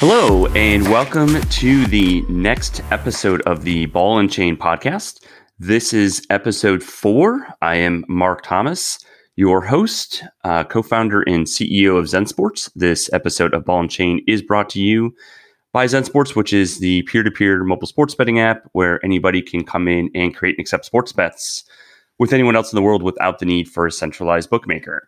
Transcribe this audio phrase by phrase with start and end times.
[0.00, 5.22] Hello, and welcome to the next episode of the Ball and Chain podcast.
[5.58, 7.46] This is episode four.
[7.60, 8.98] I am Mark Thomas,
[9.36, 12.70] your host, uh, co founder, and CEO of Zen Sports.
[12.74, 15.14] This episode of Ball and Chain is brought to you
[15.74, 19.42] by Zen Sports, which is the peer to peer mobile sports betting app where anybody
[19.42, 21.64] can come in and create and accept sports bets
[22.18, 25.06] with anyone else in the world without the need for a centralized bookmaker.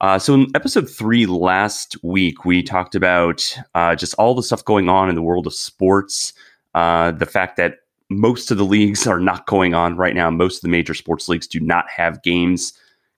[0.00, 4.64] Uh, so, in episode three last week, we talked about uh, just all the stuff
[4.64, 6.32] going on in the world of sports.
[6.74, 7.78] Uh, the fact that
[8.10, 10.30] most of the leagues are not going on right now.
[10.30, 12.72] Most of the major sports leagues do not have games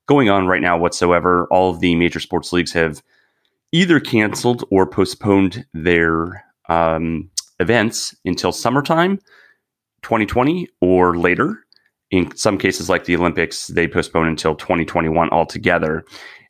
[0.07, 1.47] going on right now whatsoever.
[1.51, 3.03] All of the major sports leagues have
[3.71, 9.17] either canceled or postponed their um, events until summertime
[10.03, 11.63] 2020 or later.
[12.09, 16.05] In some cases, like the Olympics, they postpone until 2021 altogether.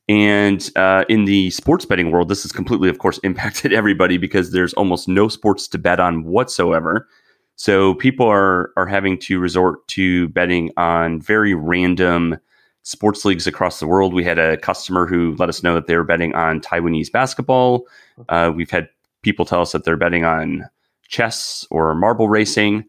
[0.10, 4.52] And uh, in the sports betting world, this has completely, of course, impacted everybody because
[4.52, 7.08] there's almost no sports to bet on whatsoever.
[7.56, 12.38] So people are are having to resort to betting on very random
[12.84, 14.14] sports leagues across the world.
[14.14, 17.86] We had a customer who let us know that they were betting on Taiwanese basketball.
[18.30, 18.88] Uh, we've had
[19.24, 20.70] people tell us that they're betting on
[21.10, 22.86] chess or marble racing.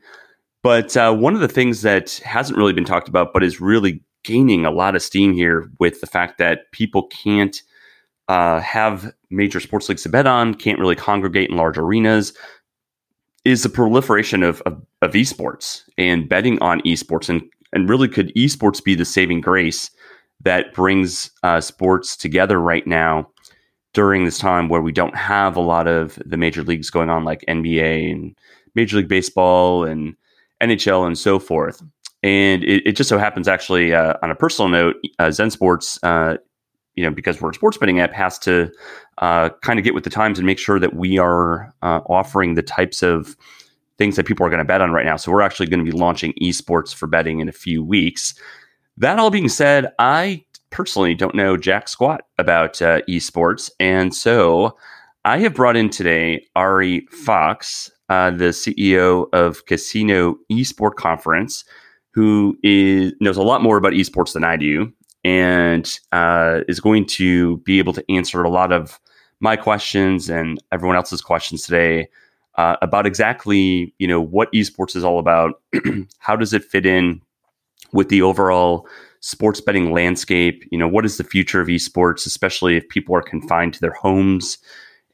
[0.63, 4.03] But uh, one of the things that hasn't really been talked about, but is really
[4.25, 7.63] gaining a lot of steam here with the fact that people can't
[8.29, 12.33] uh, have major sports leagues to bet on, can't really congregate in large arenas,
[13.45, 17.29] is the proliferation of, of, of esports and betting on esports.
[17.29, 19.91] And, and really, could esports be the saving grace
[20.41, 23.29] that brings uh, sports together right now
[23.95, 27.25] during this time where we don't have a lot of the major leagues going on,
[27.25, 28.37] like NBA and
[28.75, 30.15] Major League Baseball and
[30.63, 31.83] NHL and so forth?
[32.23, 35.99] And it, it just so happens, actually, uh, on a personal note, uh, Zen Sports,
[36.03, 36.37] uh,
[36.97, 38.71] you know, because we're a sports betting app, has to
[39.19, 42.55] uh, kind of get with the times and make sure that we are uh, offering
[42.55, 43.37] the types of
[43.99, 45.17] things that people are going to bet on right now.
[45.17, 48.35] So we're actually going to be launching esports for betting in a few weeks.
[48.97, 54.77] That all being said, I personally don't know jack squat about uh, esports, and so
[55.25, 61.65] I have brought in today Ari Fox, uh, the CEO of Casino Esport Conference,
[62.19, 64.93] who is knows a lot more about esports than I do,
[65.23, 68.99] and uh, is going to be able to answer a lot of
[69.39, 72.09] my questions and everyone else's questions today
[72.57, 75.63] uh, about exactly you know what esports is all about,
[76.19, 77.23] how does it fit in
[77.93, 78.89] with the overall
[79.21, 80.65] sports betting landscape.
[80.73, 83.93] You know, what is the future of esports, especially if people are confined to their
[83.93, 84.59] homes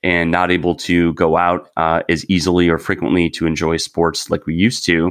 [0.02, 4.46] and not able to go out uh, as easily or frequently to enjoy sports like
[4.46, 5.10] we used to.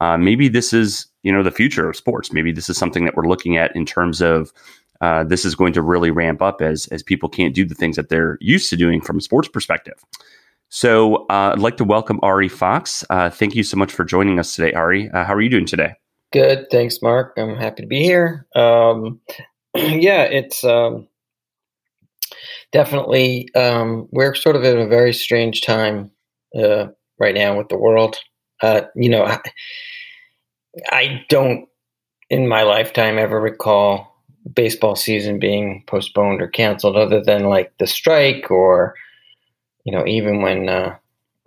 [0.00, 2.32] Uh, maybe this is you know the future of sports.
[2.32, 4.52] Maybe this is something that we're looking at in terms of
[5.00, 7.96] uh, this is going to really ramp up as as people can't do the things
[7.96, 10.04] that they're used to doing from a sports perspective.
[10.68, 13.04] So uh, I'd like to welcome Ari Fox.
[13.10, 15.10] Uh, thank you so much for joining us today, Ari.
[15.10, 15.94] Uh, how are you doing today?
[16.32, 17.34] Good, thanks, Mark.
[17.36, 18.46] I'm happy to be here.
[18.54, 19.20] Um,
[19.74, 21.08] yeah, it's um,
[22.72, 26.10] definitely um, we're sort of in a very strange time
[26.58, 26.86] uh,
[27.18, 28.16] right now with the world.
[28.94, 29.40] you know, I,
[30.90, 31.68] I don't
[32.30, 34.08] in my lifetime ever recall
[34.54, 38.94] baseball season being postponed or canceled other than like the strike or
[39.84, 40.96] you know even when uh,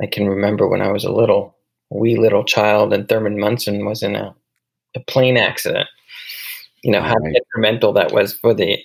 [0.01, 1.55] i can remember when i was a little
[1.89, 4.33] wee little child and thurman munson was in a,
[4.95, 5.87] a plane accident.
[6.83, 8.77] You know how detrimental that was for the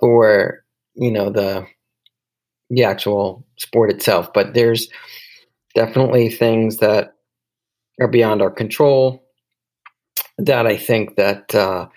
[0.00, 1.66] for you know the
[2.70, 4.32] the actual sport itself.
[4.32, 4.88] But there's
[5.74, 7.14] definitely things that
[8.00, 9.24] are beyond our control
[10.38, 11.88] that I think that uh,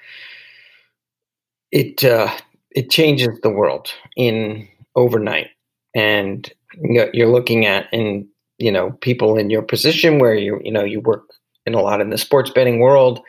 [1.72, 2.32] it uh,
[2.72, 5.48] it changes the world in overnight,
[5.96, 6.52] and
[6.84, 11.00] you're looking at in you know people in your position where you you know you
[11.02, 11.24] work
[11.66, 13.22] in a lot in the sports betting world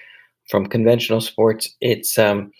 [0.49, 1.75] from conventional sports.
[1.81, 2.50] It's um,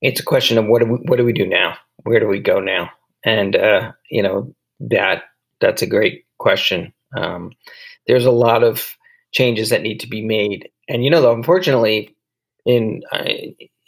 [0.00, 1.76] it's a question of what do we what do we do now?
[2.04, 2.90] Where do we go now?
[3.24, 5.24] And uh, you know that
[5.60, 6.92] that's a great question.
[7.16, 7.52] Um,
[8.06, 8.96] there's a lot of
[9.34, 12.14] changes that need to be made and you know, though, unfortunately,
[12.66, 13.24] in uh,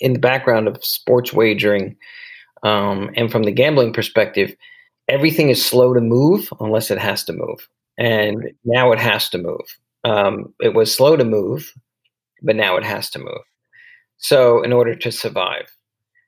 [0.01, 1.97] in the background of sports wagering
[2.63, 4.55] um, and from the gambling perspective,
[5.09, 9.39] everything is slow to move unless it has to move, and now it has to
[9.39, 9.77] move.
[10.05, 11.73] Um, it was slow to move,
[12.43, 13.43] but now it has to move.
[14.19, 15.71] So, in order to survive,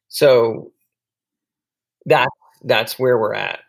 [0.09, 0.73] so
[2.07, 2.29] that
[2.65, 3.61] that's where we're at.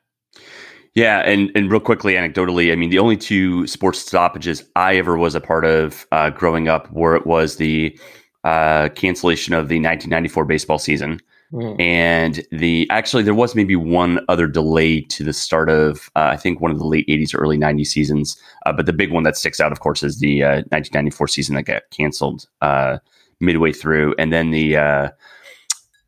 [0.95, 5.17] Yeah, and and real quickly, anecdotally, I mean, the only two sports stoppages I ever
[5.17, 7.97] was a part of uh, growing up were it was the
[8.43, 11.19] uh, cancellation of the 1994 baseball season,
[11.51, 11.79] Mm.
[11.81, 16.37] And the actually, there was maybe one other delay to the start of, uh, I
[16.37, 18.39] think, one of the late 80s or early 90s seasons.
[18.65, 21.55] Uh, but the big one that sticks out, of course, is the 1994 uh, season
[21.55, 22.99] that got canceled uh,
[23.39, 24.13] midway through.
[24.19, 25.09] And then the uh,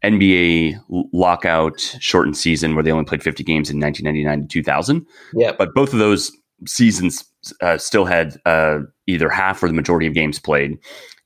[0.04, 0.80] NBA
[1.14, 5.06] lockout shortened season where they only played 50 games in 1999 to 2000.
[5.36, 5.52] Yeah.
[5.58, 6.32] But both of those
[6.66, 7.24] seasons
[7.62, 8.38] uh, still had
[9.08, 10.78] either half or the majority of games played.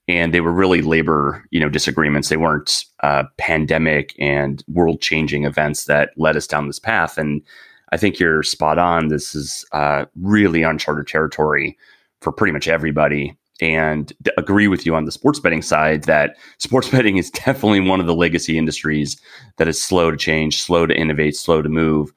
[0.08, 2.30] And they were really labor you know disagreements.
[2.30, 7.18] They weren't uh, pandemic and world changing events that led us down this path.
[7.18, 7.42] And
[7.92, 9.08] i think you're spot on.
[9.08, 11.78] This is uh, really uncharted territory
[12.22, 16.90] for pretty much everybody and agree with you on the sports betting side that sports
[16.92, 19.20] betting is definitely one of the legacy industries
[19.58, 22.12] that is slow to change slow to innovate slow to move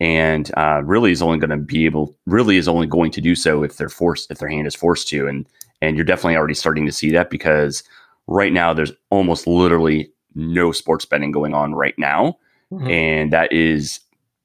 [0.00, 3.34] and uh, really is only going to be able really is only going to do
[3.34, 5.46] so if they're forced if their hand is forced to and
[5.80, 7.82] and you're definitely already starting to see that because
[8.26, 12.38] right now there's almost literally no sports betting going on right now.
[12.72, 12.88] Mm-hmm.
[12.88, 14.00] And that is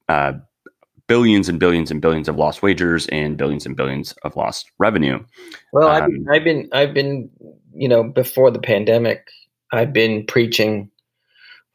[0.10, 0.34] uh,
[1.07, 5.23] billions and billions and billions of lost wagers and billions and billions of lost revenue.
[5.71, 7.29] Well, um, I've, been, I've been, I've been,
[7.73, 9.27] you know, before the pandemic,
[9.71, 10.89] I've been preaching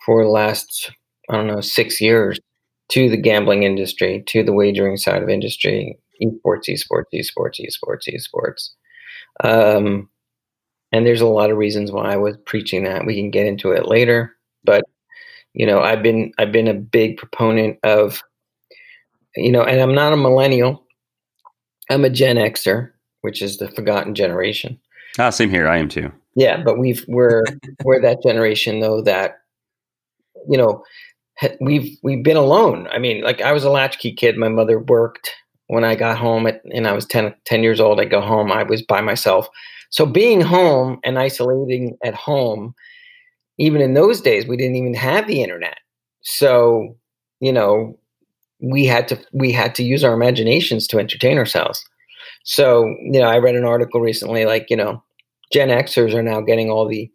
[0.05, 0.91] for the last,
[1.29, 2.39] I don't know, six years
[2.91, 8.71] to the gambling industry, to the wagering side of industry, esports, esports, esports, esports, esports.
[9.45, 10.09] Um,
[10.91, 13.05] and there's a lot of reasons why I was preaching that.
[13.05, 14.35] We can get into it later,
[14.65, 14.85] but
[15.53, 18.23] you know, I've been I've been a big proponent of,
[19.39, 20.85] you know, and I'm not a millennial.
[21.91, 22.91] I'm a Gen Xer,
[23.23, 24.79] which is the forgotten generation.
[25.19, 25.69] Ah, same here.
[25.69, 26.13] I am too.
[26.35, 27.45] Yeah, but we've we're
[27.85, 29.39] we're that generation though that,
[30.49, 30.85] you know,
[31.61, 32.89] we've we've been alone.
[32.93, 34.37] I mean, like I was a latchkey kid.
[34.37, 35.35] My mother worked
[35.69, 38.51] when I got home at, and I was 10, 10 years old, I go home,
[38.51, 39.49] I was by myself.
[39.91, 42.75] So being home and isolating at home,
[43.59, 45.79] even in those days, we didn't even have the internet.
[46.23, 46.97] So,
[47.41, 47.99] you know,
[48.61, 51.85] we had to we had to use our imaginations to entertain ourselves.
[52.45, 55.03] So, you know, I read an article recently, like, you know,
[55.53, 57.11] Gen Xers are now getting all the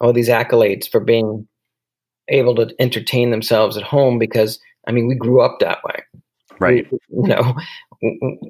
[0.00, 1.46] all these accolades for being
[2.28, 6.02] able to entertain themselves at home because I mean we grew up that way.
[6.60, 6.86] Right.
[6.90, 7.54] We, you know,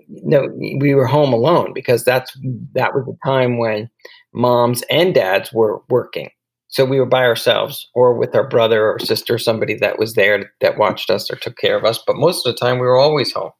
[0.08, 0.48] no,
[0.78, 2.36] we were home alone because that's
[2.72, 3.88] that was the time when
[4.32, 6.30] moms and dads were working.
[6.74, 10.50] So we were by ourselves or with our brother or sister, somebody that was there
[10.60, 12.02] that watched us or took care of us.
[12.04, 13.52] But most of the time, we were always home.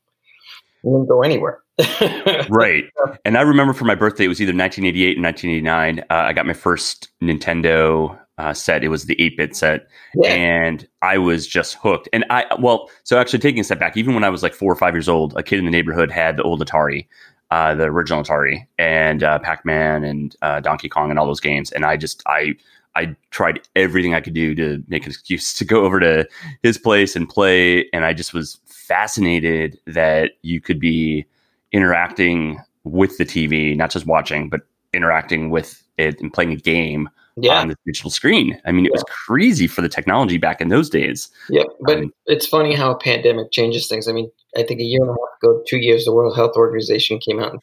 [0.83, 1.61] We didn't go anywhere.
[2.49, 2.83] right.
[3.25, 6.01] And I remember for my birthday, it was either 1988 and 1989.
[6.01, 8.83] Uh, I got my first Nintendo uh, set.
[8.83, 9.87] It was the 8 bit set.
[10.17, 10.31] Yeah.
[10.31, 12.09] And I was just hooked.
[12.13, 14.73] And I, well, so actually taking a step back, even when I was like four
[14.73, 17.07] or five years old, a kid in the neighborhood had the old Atari,
[17.53, 21.39] uh, the original Atari, and uh, Pac Man and uh, Donkey Kong and all those
[21.39, 21.71] games.
[21.71, 22.57] And I just, I,
[22.97, 26.27] I tried everything I could do to make an excuse to go over to
[26.63, 27.89] his place and play.
[27.93, 31.27] And I just was fascinated that you could be
[31.73, 34.61] interacting with the TV, not just watching, but
[34.93, 37.61] interacting with it and playing a game yeah.
[37.61, 38.61] on the digital screen.
[38.65, 38.97] I mean, it yeah.
[38.97, 41.29] was crazy for the technology back in those days.
[41.51, 44.09] Yeah, but um, it's funny how a pandemic changes things.
[44.09, 46.57] I mean, I think a year and a half ago, two years, the World Health
[46.57, 47.59] Organization came out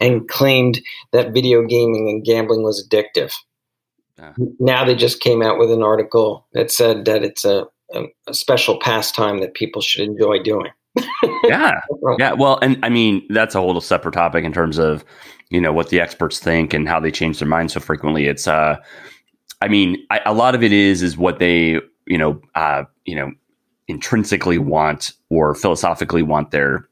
[0.00, 0.80] and claimed
[1.12, 3.32] that video gaming and gambling was addictive.
[4.18, 8.04] Uh, now they just came out with an article that said that it's a, a,
[8.26, 10.70] a special pastime that people should enjoy doing.
[11.44, 11.80] yeah,
[12.18, 12.32] yeah.
[12.32, 15.04] Well, and I mean that's a whole separate topic in terms of
[15.50, 18.26] you know what the experts think and how they change their minds so frequently.
[18.26, 18.76] It's uh,
[19.60, 23.14] I mean, I, a lot of it is is what they you know uh, you
[23.14, 23.32] know
[23.86, 26.88] intrinsically want or philosophically want their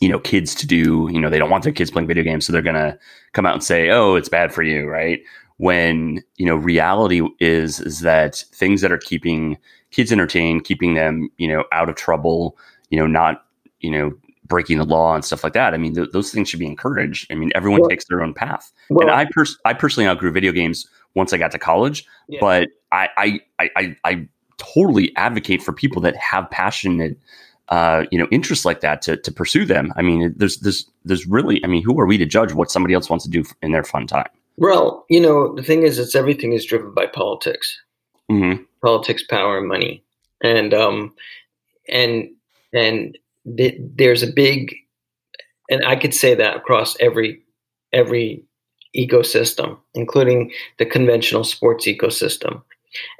[0.00, 1.08] you know kids to do.
[1.10, 2.98] You know, they don't want their kids playing video games, so they're gonna
[3.32, 5.20] come out and say, "Oh, it's bad for you," right?
[5.58, 9.58] When you know reality is is that things that are keeping
[9.90, 12.56] kids entertained, keeping them you know out of trouble,
[12.90, 13.44] you know, not
[13.80, 14.12] you know
[14.48, 15.74] breaking the law and stuff like that.
[15.74, 17.30] I mean, th- those things should be encouraged.
[17.30, 18.72] I mean, everyone well, takes their own path.
[18.88, 22.38] Well, and I, pers- I personally outgrew video games once I got to college, yeah.
[22.40, 23.08] but I,
[23.58, 27.16] I, I, I, totally advocate for people that have passionate,
[27.68, 29.92] uh, you know, interests like that to, to pursue them.
[29.96, 32.92] I mean, there's, there's, there's really, I mean, who are we to judge what somebody
[32.92, 34.28] else wants to do in their fun time?
[34.58, 37.80] Well, you know, the thing is, it's everything is driven by politics,
[38.30, 38.62] mm-hmm.
[38.82, 40.02] politics, power, and money,
[40.42, 41.14] and um,
[41.88, 42.28] and
[42.72, 44.74] and there's a big,
[45.70, 47.40] and I could say that across every
[47.92, 48.42] every
[48.96, 52.60] ecosystem, including the conventional sports ecosystem,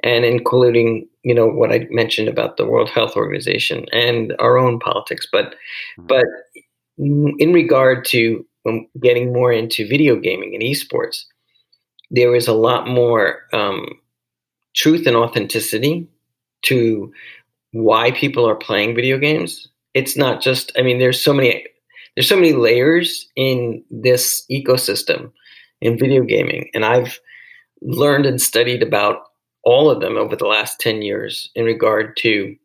[0.03, 4.77] and including you know what I mentioned about the World Health Organization and our own
[4.77, 5.25] politics.
[5.31, 5.55] But
[5.97, 6.07] mm-hmm.
[6.07, 6.25] but
[6.97, 8.45] in regard to
[9.01, 11.25] getting more into video gaming and esports,
[12.11, 13.87] there is a lot more um,
[14.75, 16.07] truth and authenticity
[16.63, 17.11] to
[17.71, 19.67] why people are playing video games.
[19.93, 21.65] It's not just I mean there's so many
[22.15, 25.31] there's so many layers in this ecosystem
[25.81, 27.19] in video gaming and I've
[27.81, 29.23] learned and studied about
[29.63, 32.55] all of them over the last 10 years in regard to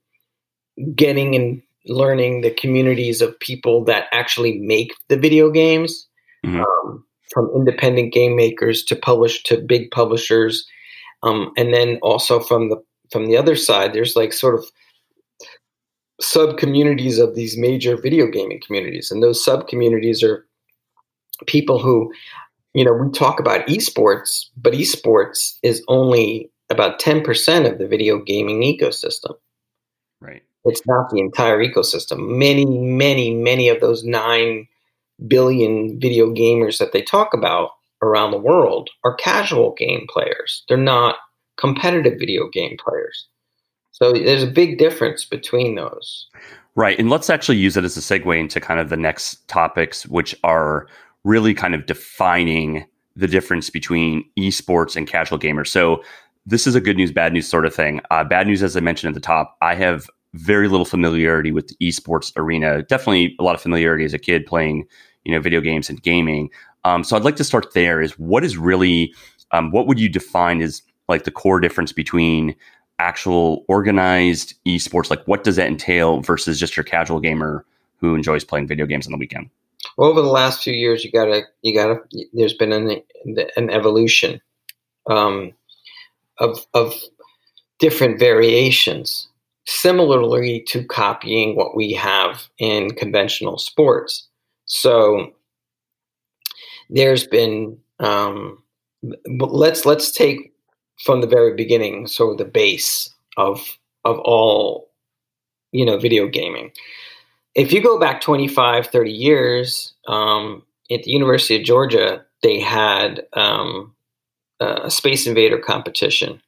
[0.94, 6.06] getting and learning the communities of people that actually make the video games
[6.44, 6.60] mm-hmm.
[6.60, 10.66] um, from independent game makers to publish to big publishers.
[11.22, 14.64] Um, and then also from the from the other side there's like sort of
[16.20, 19.10] sub communities of these major video gaming communities.
[19.10, 20.46] And those sub communities are
[21.46, 22.12] people who
[22.74, 28.18] you know we talk about esports but esports is only about 10% of the video
[28.18, 29.34] gaming ecosystem
[30.64, 32.38] it's not the entire ecosystem.
[32.38, 34.66] Many, many, many of those 9
[35.28, 37.70] billion video gamers that they talk about
[38.02, 40.64] around the world are casual game players.
[40.68, 41.16] They're not
[41.56, 43.26] competitive video game players.
[43.92, 46.26] So there's a big difference between those.
[46.74, 46.98] Right.
[46.98, 50.34] And let's actually use it as a segue into kind of the next topics, which
[50.42, 50.88] are
[51.22, 55.68] really kind of defining the difference between esports and casual gamers.
[55.68, 56.02] So
[56.44, 58.00] this is a good news, bad news sort of thing.
[58.10, 61.68] Uh, bad news, as I mentioned at the top, I have very little familiarity with
[61.68, 62.82] the esports arena.
[62.82, 64.86] Definitely a lot of familiarity as a kid playing,
[65.24, 66.50] you know, video games and gaming.
[66.84, 68.00] Um, so I'd like to start there.
[68.00, 69.14] Is what is really,
[69.52, 72.54] um, what would you define as like the core difference between
[72.98, 75.08] actual organized esports?
[75.08, 77.64] Like, what does that entail versus just your casual gamer
[77.98, 79.48] who enjoys playing video games on the weekend?
[79.96, 82.00] Well, over the last few years, you gotta, you gotta.
[82.32, 83.02] There's been an
[83.56, 84.40] an evolution
[85.08, 85.52] um,
[86.38, 86.94] of of
[87.78, 89.28] different variations
[89.66, 94.28] similarly to copying what we have in conventional sports.
[94.66, 95.32] So
[96.90, 98.62] there's been um,
[99.38, 100.52] let's let's take
[101.04, 103.60] from the very beginning, so the base of
[104.04, 104.90] of all
[105.72, 106.70] you know video gaming.
[107.54, 113.24] If you go back 25, 30 years, um, at the University of Georgia, they had
[113.34, 113.94] um,
[114.58, 116.42] a Space Invader competition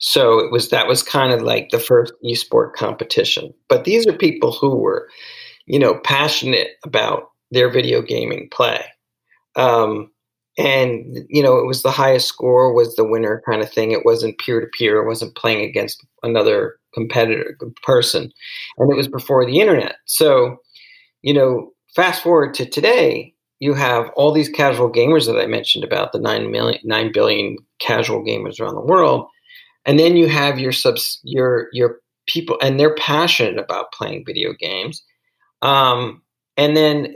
[0.00, 3.52] so it was that was kind of like the first esport competition.
[3.68, 5.08] But these are people who were,
[5.66, 8.82] you know, passionate about their video gaming play.
[9.56, 10.10] Um,
[10.56, 13.92] and you know, it was the highest score was the winner kind of thing.
[13.92, 15.02] It wasn't peer to peer.
[15.02, 18.32] It wasn't playing against another competitor person,
[18.78, 19.96] and it was before the internet.
[20.06, 20.56] So,
[21.22, 25.84] you know, fast forward to today, you have all these casual gamers that I mentioned
[25.84, 29.28] about the nine million, nine billion casual gamers around the world
[29.86, 34.52] and then you have your subs your your people and they're passionate about playing video
[34.58, 35.02] games.
[35.62, 36.22] Um,
[36.56, 37.14] and then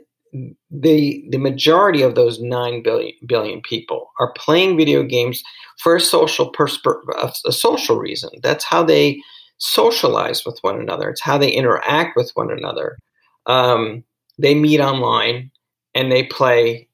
[0.70, 5.42] the the majority of those 9 billion billion people are playing video games
[5.78, 7.02] for a social persper-
[7.44, 8.30] a social reason.
[8.42, 9.20] That's how they
[9.58, 11.10] socialize with one another.
[11.10, 12.98] It's how they interact with one another.
[13.46, 14.02] Um,
[14.38, 15.50] they meet online
[15.94, 16.88] and they play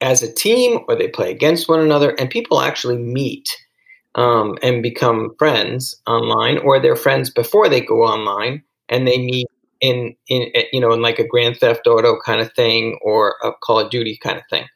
[0.00, 3.48] as a team or they play against one another and people actually meet
[4.14, 9.48] um, and become friends online, or they're friends before they go online and they meet
[9.80, 13.36] in in eh, you know in like a Grand Theft Auto kind of thing or
[13.42, 14.66] a Call of Duty kind of thing.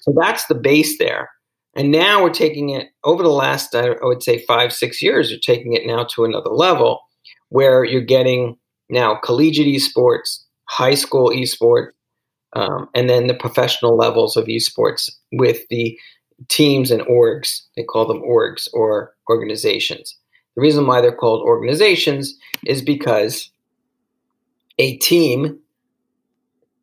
[0.00, 1.30] So that's the base there.
[1.76, 5.38] And now we're taking it over the last, I would say, five, six years, you're
[5.38, 7.00] taking it now to another level
[7.50, 8.56] where you're getting
[8.90, 11.90] now collegiate esports, high school esports,
[12.54, 15.96] um, and then the professional levels of esports with the
[16.48, 17.62] teams and orgs.
[17.76, 20.16] They call them orgs or organizations.
[20.54, 23.50] The reason why they're called organizations is because
[24.78, 25.58] a team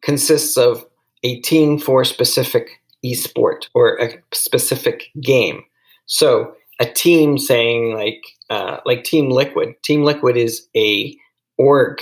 [0.01, 0.85] consists of
[1.23, 5.63] a team for a specific esport or a specific game.
[6.05, 9.75] So a team saying like uh, like Team Liquid.
[9.83, 11.15] Team Liquid is a
[11.57, 12.01] org,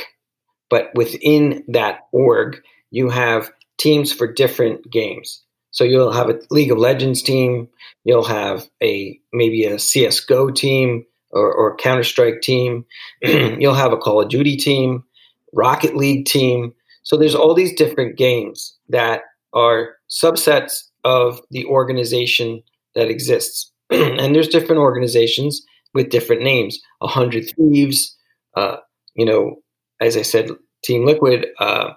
[0.70, 5.42] but within that org, you have teams for different games.
[5.74, 7.68] So you'll have a League of Legends team,
[8.06, 12.86] you'll have a maybe a CS:GO team or, or Counter Strike team,
[13.22, 15.04] you'll have a Call of Duty team,
[15.52, 16.74] Rocket League team.
[17.02, 22.62] So there's all these different games that are subsets of the organization
[22.96, 25.66] that exists, and there's different organizations
[25.96, 26.80] with different names.
[27.02, 28.16] A hundred thieves,
[28.56, 28.78] uh,
[29.16, 29.56] you know,
[30.00, 30.50] as I said,
[30.84, 31.94] Team Liquid, uh,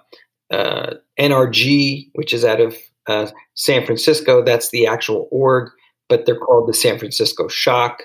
[0.51, 2.75] uh, NRG, which is out of
[3.07, 4.43] uh, San Francisco.
[4.43, 5.69] That's the actual org,
[6.09, 8.03] but they're called the San Francisco Shock.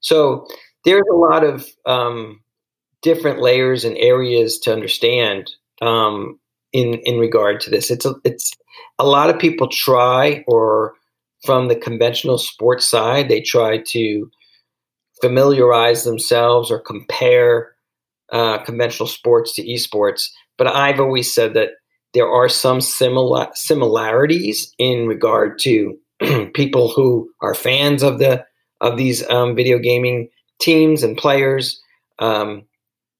[0.00, 0.46] So
[0.84, 2.40] there's a lot of um,
[3.02, 6.38] different layers and areas to understand um,
[6.72, 7.90] in in regard to this.
[7.90, 8.52] It's a, it's
[8.98, 10.94] a lot of people try, or
[11.44, 14.30] from the conventional sports side, they try to
[15.20, 17.72] familiarize themselves or compare
[18.32, 20.28] uh, conventional sports to esports.
[20.58, 21.70] But I've always said that
[22.14, 25.96] there are some similar similarities in regard to
[26.54, 28.44] people who are fans of the
[28.80, 30.28] of these um, video gaming
[30.60, 31.80] teams and players,
[32.18, 32.64] um,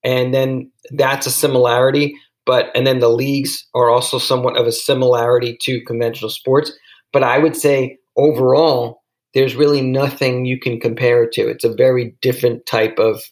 [0.04, 2.14] and then that's a similarity.
[2.44, 6.72] But and then the leagues are also somewhat of a similarity to conventional sports.
[7.12, 9.02] But I would say overall,
[9.34, 11.48] there's really nothing you can compare it to.
[11.48, 13.22] It's a very different type of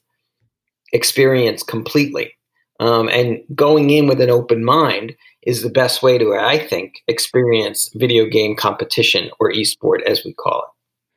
[0.93, 2.33] experience completely.
[2.81, 7.03] Um, and going in with an open mind is the best way to, I think,
[7.07, 10.69] experience video game competition or esport, as we call it.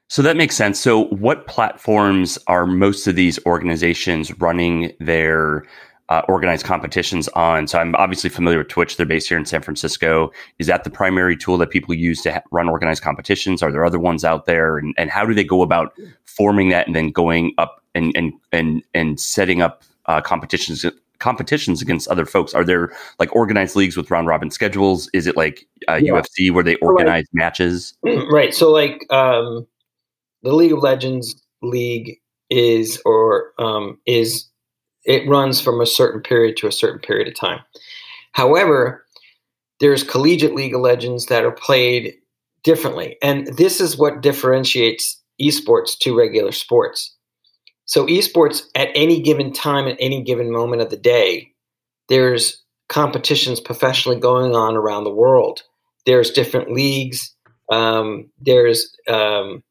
[0.10, 0.80] So that makes sense.
[0.80, 5.64] So, what platforms are most of these organizations running their
[6.10, 7.68] uh, organized competitions on?
[7.68, 8.98] So, I'm obviously familiar with Twitch.
[8.98, 10.32] They're based here in San Francisco.
[10.60, 13.64] Is that the primary tool that people use to ha- run organized competitions?
[13.64, 14.78] Are there other ones out there?
[14.78, 18.34] And, and how do they go about forming that and then going up and and
[18.52, 20.86] and and setting up uh, competitions
[21.24, 22.54] competitions against other folks?
[22.54, 25.10] Are there like organized leagues with round robin schedules?
[25.14, 26.12] Is it like uh, yeah.
[26.12, 27.42] UFC where they organize right.
[27.46, 27.94] matches?
[28.04, 28.54] Right.
[28.54, 29.66] So like um,
[30.42, 34.50] the League of Legends league is or um, is
[35.06, 37.60] it runs from a certain period to a certain period of time.
[38.34, 39.06] However,
[39.80, 42.16] there's collegiate League of Legends that are played
[42.64, 47.13] differently, and this is what differentiates esports to regular sports.
[47.94, 51.52] So esports at any given time, at any given moment of the day,
[52.10, 52.60] there's
[52.90, 55.62] competitions professionally going on around the world.
[56.08, 57.36] There's different leagues.
[57.72, 59.62] Um, there's um,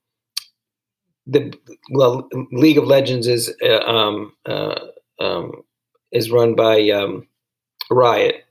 [1.26, 1.52] the
[1.90, 4.78] well, League of Legends is uh, um, uh,
[5.18, 5.64] um,
[6.12, 7.26] is run by um,
[7.90, 8.44] Riot,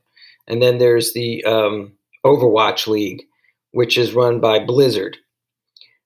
[0.46, 1.92] and then there's the um,
[2.26, 3.22] Overwatch League,
[3.70, 5.16] which is run by Blizzard.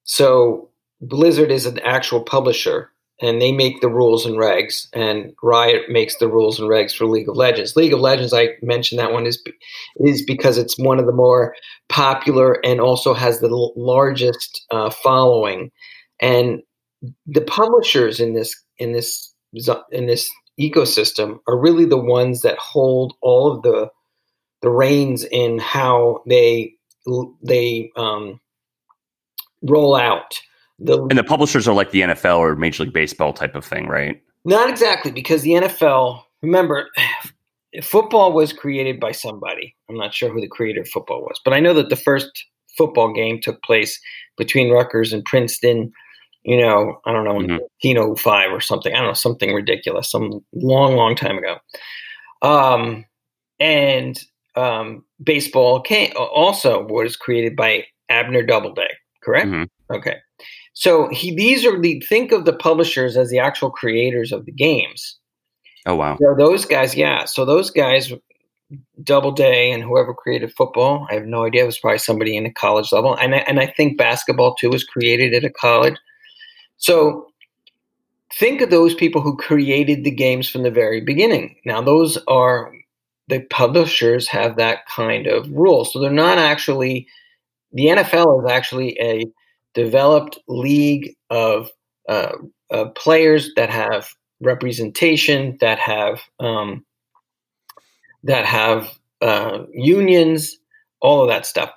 [0.05, 0.69] So
[1.01, 6.17] Blizzard is an actual publisher and they make the rules and regs, and Riot makes
[6.17, 7.77] the rules and regs for League of Legends.
[7.77, 9.43] League of Legends, I mentioned that one is
[9.97, 11.55] is because it's one of the more
[11.89, 15.71] popular and also has the largest uh, following,
[16.21, 16.63] and
[17.27, 19.33] the publishers in this in this
[19.91, 23.89] in this ecosystem are really the ones that hold all of the
[24.63, 26.73] the reins in how they
[27.43, 28.41] they um,
[29.63, 30.41] roll out
[30.79, 33.87] the, and the publishers are like the NFL or Major League Baseball type of thing,
[33.87, 34.23] right?
[34.45, 36.89] Not exactly, because the NFL, remember,
[37.83, 39.75] football was created by somebody.
[39.89, 42.45] I'm not sure who the creator of football was, but I know that the first
[42.77, 43.99] football game took place
[44.37, 45.93] between Rutgers and Princeton,
[46.45, 47.59] you know, I don't know, mm-hmm.
[47.83, 48.95] 1905 or something.
[48.95, 51.57] I don't know, something ridiculous, some long, long time ago.
[52.43, 53.05] Um,
[53.59, 54.21] and
[54.55, 58.91] um, baseball came, also was created by Abner Doubleday,
[59.23, 59.49] correct?
[59.49, 59.95] Mm-hmm.
[59.95, 60.17] Okay.
[60.77, 64.53] So he these are the think of the publishers as the actual creators of the
[64.53, 65.17] games.
[65.87, 66.19] Oh wow.
[66.21, 67.25] So those guys, yeah.
[67.25, 68.13] So those guys
[69.03, 71.63] Doubleday and whoever created football, I have no idea.
[71.63, 73.15] It was probably somebody in a college level.
[73.17, 75.97] And I, and I think basketball too was created at a college.
[76.77, 77.27] So
[78.35, 81.57] think of those people who created the games from the very beginning.
[81.65, 82.71] Now those are
[83.29, 85.87] the publishers have that kind of rule.
[85.87, 87.07] So they're not actually
[87.73, 89.25] the NFL is actually a
[89.77, 91.71] developed league of
[92.09, 92.33] uh,
[92.73, 94.09] uh, players that have
[94.41, 96.85] representation, that have um,
[98.25, 100.57] that have uh, unions,
[101.01, 101.71] all of that stuff.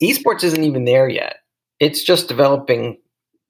[0.00, 1.38] Esports isn't even there yet.
[1.80, 2.98] It's just developing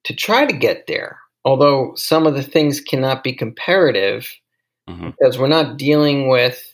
[0.05, 1.19] to try to get there.
[1.45, 4.33] Although some of the things cannot be comparative
[4.89, 5.09] mm-hmm.
[5.09, 6.73] because we're not dealing with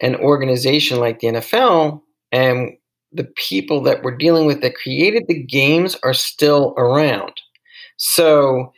[0.00, 2.00] an organization like the NFL
[2.32, 2.72] and
[3.12, 7.32] the people that we're dealing with that created the games are still around.
[7.96, 8.72] So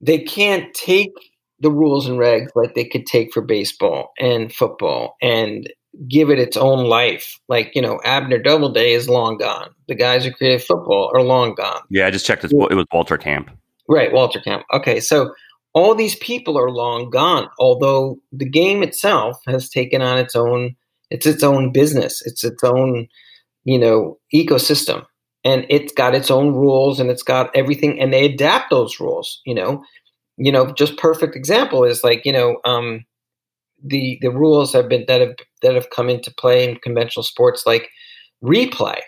[0.00, 1.12] they can't take
[1.60, 5.68] the rules and regs like they could take for baseball and football and
[6.08, 7.38] give it its own life.
[7.48, 9.70] Like, you know, Abner Doubleday is long gone.
[9.88, 11.80] The guys who created football are long gone.
[11.90, 12.42] Yeah, I just checked.
[12.42, 12.52] this.
[12.52, 13.50] It was Walter Camp.
[13.88, 14.64] Right, Walter Camp.
[14.72, 15.34] Okay, so
[15.72, 20.76] all these people are long gone, although the game itself has taken on its own,
[21.10, 22.22] it's its own business.
[22.24, 23.08] It's its own
[23.64, 25.04] you know ecosystem.
[25.44, 29.40] And it's got its own rules and it's got everything and they adapt those rules
[29.44, 29.84] you know.
[30.36, 33.04] You know just perfect example is like you know um
[33.82, 37.64] the the rules have been that have that have come into play in conventional sports
[37.66, 37.90] like
[38.42, 38.98] replay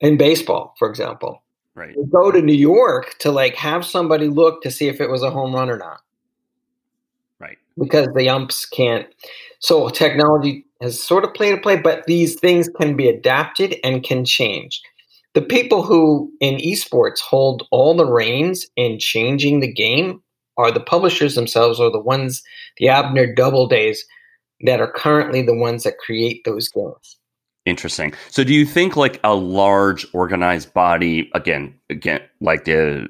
[0.00, 1.42] in baseball for example.
[1.74, 1.94] Right.
[1.96, 5.22] You go to new york to like have somebody look to see if it was
[5.22, 6.00] a home run or not.
[7.38, 7.58] Right.
[7.78, 9.06] Because the umps can't.
[9.60, 14.02] So technology has sort of played a play, but these things can be adapted and
[14.02, 14.80] can change.
[15.34, 20.22] The people who in esports hold all the reins in changing the game
[20.56, 22.42] are the publishers themselves or the ones,
[22.78, 23.98] the Abner Doubledays,
[24.62, 27.16] that are currently the ones that create those games.
[27.66, 28.12] Interesting.
[28.30, 33.08] So, do you think like a large organized body, again, again, like the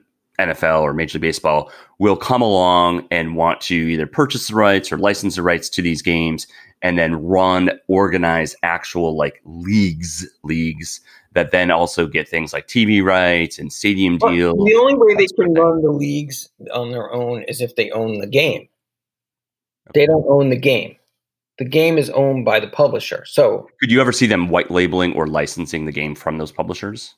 [0.48, 4.90] NFL or Major League Baseball, will come along and want to either purchase the rights
[4.90, 6.46] or license the rights to these games,
[6.82, 11.00] and then run, organize actual like leagues, leagues
[11.32, 14.66] that then also get things like TV rights and stadium well, deals.
[14.66, 18.18] The only way they can run the leagues on their own is if they own
[18.18, 18.68] the game.
[19.94, 20.96] They don't own the game.
[21.58, 23.24] The game is owned by the publisher.
[23.26, 27.14] So, could you ever see them white labeling or licensing the game from those publishers?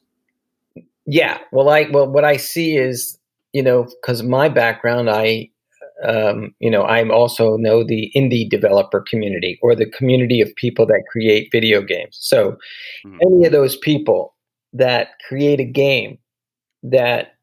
[1.06, 1.38] Yeah.
[1.50, 3.18] Well, I well what I see is
[3.52, 5.50] you know because my background, I
[6.04, 10.86] um, you know I'm also know the indie developer community or the community of people
[10.86, 12.16] that create video games.
[12.20, 12.56] So,
[13.04, 13.18] mm-hmm.
[13.22, 14.34] any of those people
[14.72, 16.18] that create a game
[16.82, 17.34] that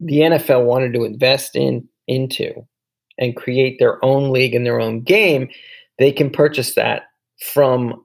[0.00, 2.66] the NFL wanted to invest in into
[3.18, 5.48] and create their own league and their own game,
[5.98, 7.02] they can purchase that
[7.52, 8.02] from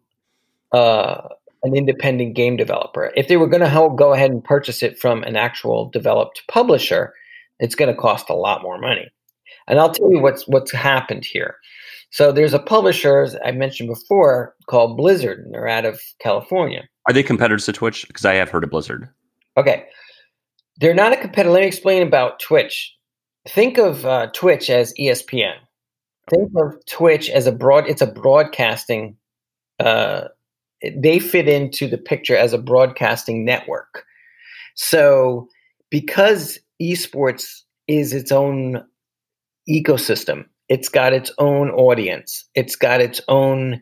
[0.74, 1.30] uh,
[1.66, 3.12] an independent game developer.
[3.16, 7.14] If they were going to go ahead and purchase it from an actual developed publisher,
[7.60, 9.10] it's going to cost a lot more money.
[9.68, 11.56] And I'll tell you what's what's happened here.
[12.12, 16.88] So there's a publisher, as I mentioned before, called Blizzard, and they're out of California.
[17.08, 18.08] Are they competitors to Twitch?
[18.08, 19.10] Because I have heard of Blizzard.
[19.58, 19.86] Okay,
[20.78, 21.50] they're not a competitor.
[21.50, 22.96] Let me explain about Twitch.
[23.48, 25.56] Think of uh, Twitch as ESPN.
[26.30, 27.88] Think of Twitch as a broad.
[27.90, 29.18] It's a broadcasting
[29.80, 30.26] uh,
[30.96, 34.06] they fit into the picture as a broadcasting network.
[34.76, 35.48] So,
[35.90, 38.84] because esports is its own
[39.70, 43.82] ecosystem, it's got its own audience, it's got its own,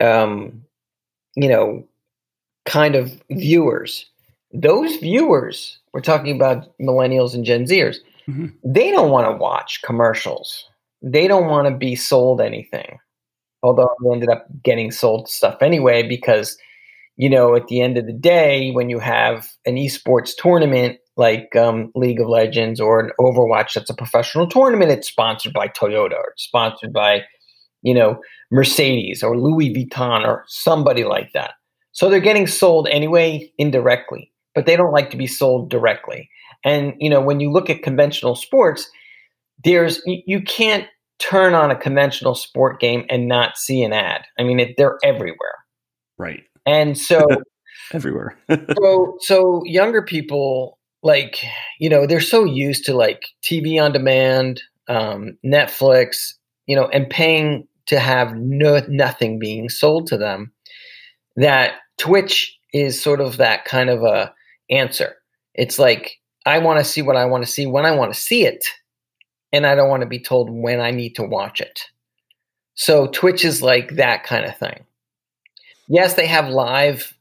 [0.00, 0.62] um,
[1.34, 1.86] you know,
[2.64, 4.06] kind of viewers.
[4.52, 8.46] Those viewers, we're talking about millennials and Gen Zers, mm-hmm.
[8.64, 10.64] they don't want to watch commercials.
[11.02, 12.98] They don't want to be sold anything
[13.66, 16.56] although we ended up getting sold stuff anyway because
[17.16, 21.56] you know at the end of the day when you have an esports tournament like
[21.56, 26.12] um, league of legends or an overwatch that's a professional tournament it's sponsored by toyota
[26.12, 27.22] or it's sponsored by
[27.82, 31.54] you know mercedes or louis vuitton or somebody like that.
[31.92, 36.30] So they're getting sold anyway indirectly but they don't like to be sold directly.
[36.64, 38.88] And you know when you look at conventional sports
[39.64, 40.86] there's you, you can't
[41.18, 44.22] turn on a conventional sport game and not see an ad.
[44.38, 45.56] I mean, it, they're everywhere.
[46.18, 46.44] Right.
[46.64, 47.24] And so
[47.92, 48.38] everywhere.
[48.78, 51.44] so so younger people like,
[51.78, 56.34] you know, they're so used to like TV on demand, um, Netflix,
[56.66, 60.52] you know, and paying to have no, nothing being sold to them
[61.36, 64.32] that Twitch is sort of that kind of a
[64.70, 65.16] answer.
[65.54, 68.20] It's like I want to see what I want to see when I want to
[68.20, 68.64] see it
[69.56, 71.80] and I don't want to be told when I need to watch it.
[72.74, 74.84] So Twitch is like that kind of thing.
[75.88, 77.12] Yes, they have live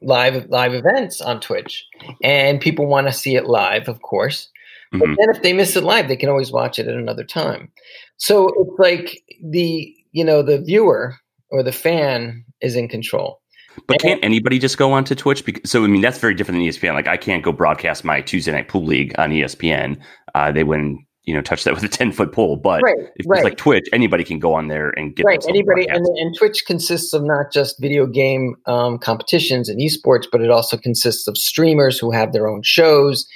[0.00, 1.84] live live events on Twitch
[2.22, 4.48] and people want to see it live, of course.
[4.92, 5.00] Mm-hmm.
[5.00, 7.70] But then if they miss it live, they can always watch it at another time.
[8.16, 11.16] So it's like the you know the viewer
[11.50, 13.40] or the fan is in control.
[13.88, 15.44] But can't anybody just go onto Twitch?
[15.44, 16.94] Because, so I mean, that's very different than ESPN.
[16.94, 20.00] Like I can't go broadcast my Tuesday night pool league on ESPN.
[20.34, 23.26] Uh, they wouldn't you know touch that with a 10 foot pole but right, if
[23.26, 23.38] right.
[23.38, 26.64] it's like twitch anybody can go on there and get right anybody and, and, twitch
[26.66, 31.36] consists of not just video game um, competitions and esports but it also consists of
[31.36, 33.26] streamers who have their own shows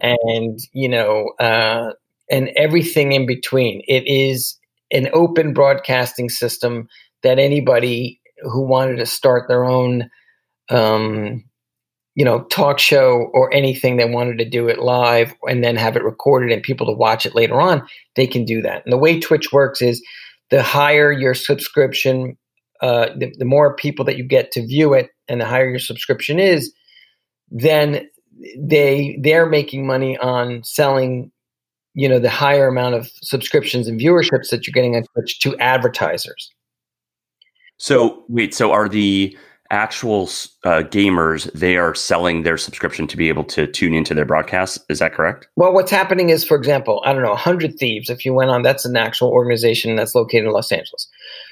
[0.00, 1.92] and you know uh,
[2.30, 4.58] and everything in between it is
[4.90, 6.88] an open broadcasting system
[7.22, 10.08] that anybody who wanted to start their own
[10.70, 11.44] um,
[12.14, 15.96] you know, talk show or anything they wanted to do it live and then have
[15.96, 18.84] it recorded and people to watch it later on, they can do that.
[18.84, 20.02] And the way Twitch works is
[20.50, 22.36] the higher your subscription,
[22.82, 25.78] uh, the, the more people that you get to view it and the higher your
[25.78, 26.72] subscription is,
[27.50, 28.06] then
[28.58, 31.30] they they're making money on selling
[31.94, 35.56] you know the higher amount of subscriptions and viewerships that you're getting on Twitch to
[35.58, 36.50] advertisers.
[37.76, 39.36] So wait, so are the
[39.72, 40.24] actual
[40.64, 44.78] uh, gamers they are selling their subscription to be able to tune into their broadcasts.
[44.88, 45.48] Is that correct?
[45.56, 48.62] Well what's happening is for example i don't know 100 thieves if you went on
[48.62, 51.08] that's an actual organization that's located in los angeles.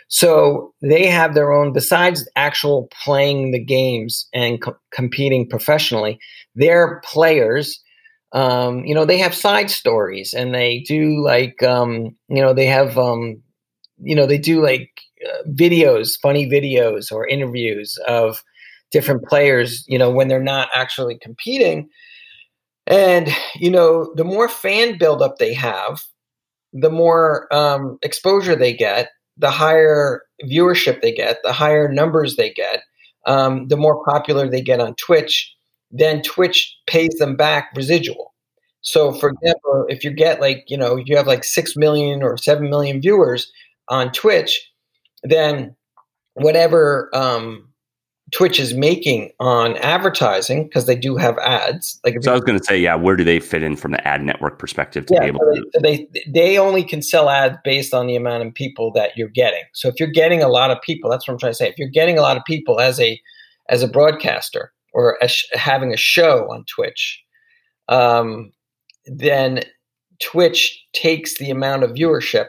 [0.08, 6.18] So they have their own besides actual playing the games and co- competing professionally
[6.54, 7.80] they're players
[8.32, 12.66] um, you know they have side stories and they do like um, you know they
[12.66, 13.42] have um,
[13.98, 14.99] you know they do like
[15.48, 18.42] videos, funny videos or interviews of
[18.90, 21.88] different players, you know, when they're not actually competing.
[22.86, 26.02] And, you know, the more fan buildup they have,
[26.72, 32.50] the more um, exposure they get, the higher viewership they get, the higher numbers they
[32.50, 32.82] get,
[33.26, 35.54] um, the more popular they get on Twitch.
[35.90, 38.34] Then Twitch pays them back residual.
[38.82, 42.36] So, for example, if you get like you know you have like six million or
[42.36, 43.52] seven million viewers
[43.88, 44.69] on Twitch,
[45.22, 45.74] then
[46.34, 47.70] whatever um,
[48.32, 51.98] Twitch is making on advertising because they do have ads.
[52.04, 54.06] Like, so I was going to say, yeah, where do they fit in from the
[54.06, 55.80] ad network perspective to yeah, be able so to?
[55.82, 59.28] They, they they only can sell ads based on the amount of people that you're
[59.28, 59.62] getting.
[59.72, 61.68] So if you're getting a lot of people, that's what I'm trying to say.
[61.68, 63.20] If you're getting a lot of people as a
[63.68, 67.22] as a broadcaster or a sh- having a show on Twitch,
[67.88, 68.52] um,
[69.06, 69.64] then
[70.22, 72.48] Twitch takes the amount of viewership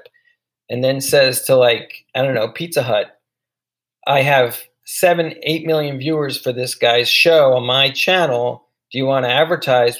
[0.72, 3.20] and then says to like I don't know Pizza Hut,
[4.08, 8.66] I have seven, eight million viewers for this guy's show on my channel.
[8.92, 9.98] Do you want to advertise?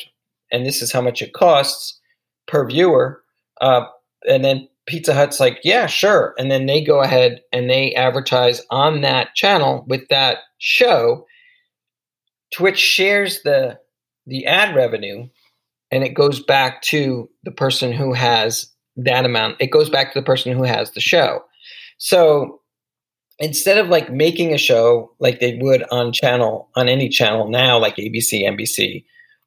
[0.52, 2.00] And this is how much it costs
[2.48, 3.22] per viewer.
[3.60, 3.86] Uh,
[4.28, 6.34] and then Pizza Hut's like, yeah, sure.
[6.38, 11.26] And then they go ahead and they advertise on that channel with that show.
[12.54, 13.78] Twitch shares the
[14.26, 15.28] the ad revenue
[15.92, 18.72] and it goes back to the person who has
[19.04, 19.58] that amount.
[19.60, 21.44] It goes back to the person who has the show.
[21.98, 22.62] So
[23.42, 27.78] instead of like making a show like they would on channel on any channel now
[27.78, 29.04] like abc nbc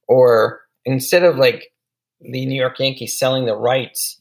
[0.08, 1.72] or instead of like
[2.20, 4.20] the new york yankees selling the rights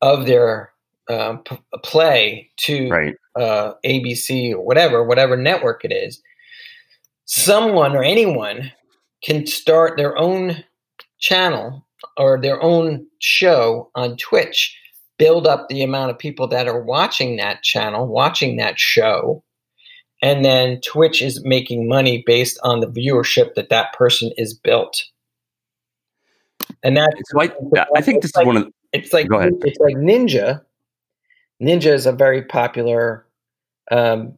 [0.00, 0.70] of their
[1.08, 3.14] uh, p- play to right.
[3.36, 6.22] uh, abc or whatever whatever network it is
[7.24, 8.72] someone or anyone
[9.24, 10.64] can start their own
[11.18, 11.84] channel
[12.16, 14.76] or their own show on twitch
[15.20, 19.44] build up the amount of people that are watching that channel, watching that show.
[20.22, 25.04] And then Twitch is making money based on the viewership that that person is built.
[26.82, 27.54] And that it's like,
[27.94, 30.62] I think this like, is one of the, it's like it's like Ninja.
[31.62, 33.26] Ninja is a very popular
[33.90, 34.32] um,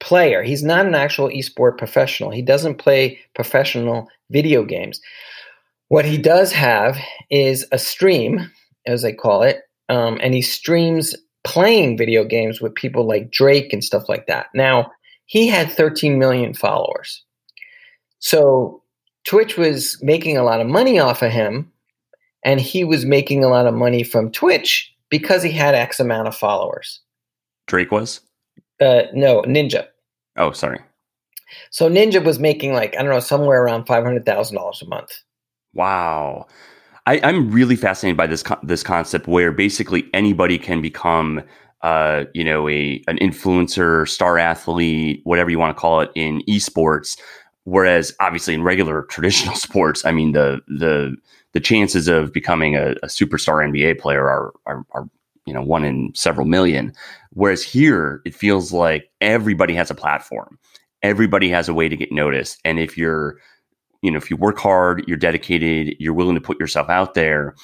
[0.00, 0.42] player.
[0.42, 2.30] He's not an actual esport professional.
[2.30, 5.00] He doesn't play professional video games.
[5.90, 6.96] What he does have
[7.30, 8.48] is a stream,
[8.86, 13.72] as they call it, um, and he streams playing video games with people like Drake
[13.72, 14.46] and stuff like that.
[14.54, 14.92] Now,
[15.26, 17.24] he had 13 million followers.
[18.20, 18.84] So
[19.26, 21.72] Twitch was making a lot of money off of him,
[22.44, 26.28] and he was making a lot of money from Twitch because he had X amount
[26.28, 27.00] of followers.
[27.66, 28.20] Drake was?
[28.80, 29.88] Uh, no, Ninja.
[30.36, 30.78] Oh, sorry.
[31.70, 35.10] So Ninja was making like, I don't know, somewhere around $500,000 a month.
[35.74, 36.46] Wow.
[37.06, 41.42] I, am really fascinated by this this concept where basically anybody can become,
[41.82, 46.42] uh, you know, a an influencer, star athlete, whatever you want to call it in
[46.48, 47.18] esports.
[47.64, 51.16] Whereas obviously in regular traditional sports, I mean the the
[51.52, 55.08] the chances of becoming a, a superstar NBA player are, are are
[55.46, 56.92] you know one in several million.
[57.32, 60.58] Whereas here, it feels like everybody has a platform,
[61.02, 63.38] everybody has a way to get noticed, and if you're
[64.02, 67.54] you know, if you work hard, you're dedicated, you're willing to put yourself out there,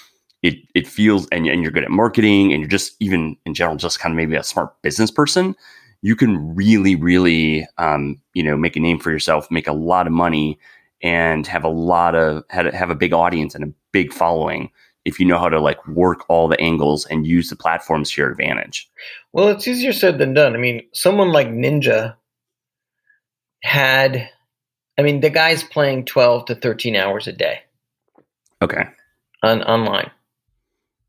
[0.42, 3.76] it it feels and, and you're good at marketing and you're just even in general
[3.76, 5.54] just kind of maybe a smart business person,
[6.02, 10.06] you can really, really um, you know, make a name for yourself, make a lot
[10.06, 10.58] of money
[11.02, 14.70] and have a lot of have, have a big audience and a big following
[15.04, 18.20] if you know how to like work all the angles and use the platforms to
[18.20, 18.90] your advantage.
[19.32, 20.54] Well, it's easier said than done.
[20.54, 22.16] I mean, someone like Ninja
[23.62, 24.28] had
[24.98, 27.60] I mean, the guy's playing 12 to 13 hours a day.
[28.62, 28.84] Okay.
[29.42, 30.10] On online.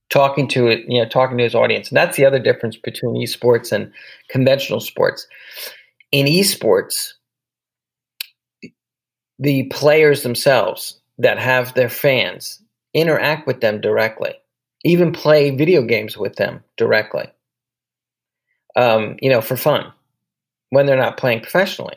[0.10, 1.90] Talking to it, you know, talking to his audience.
[1.90, 3.92] And that's the other difference between esports and
[4.30, 5.28] conventional sports.
[6.12, 7.14] In esports,
[9.40, 12.62] the players themselves that have their fans
[12.94, 14.34] interact with them directly,
[14.84, 17.26] even play video games with them directly.
[18.76, 19.92] Um, you know, for fun
[20.70, 21.96] when they're not playing professionally.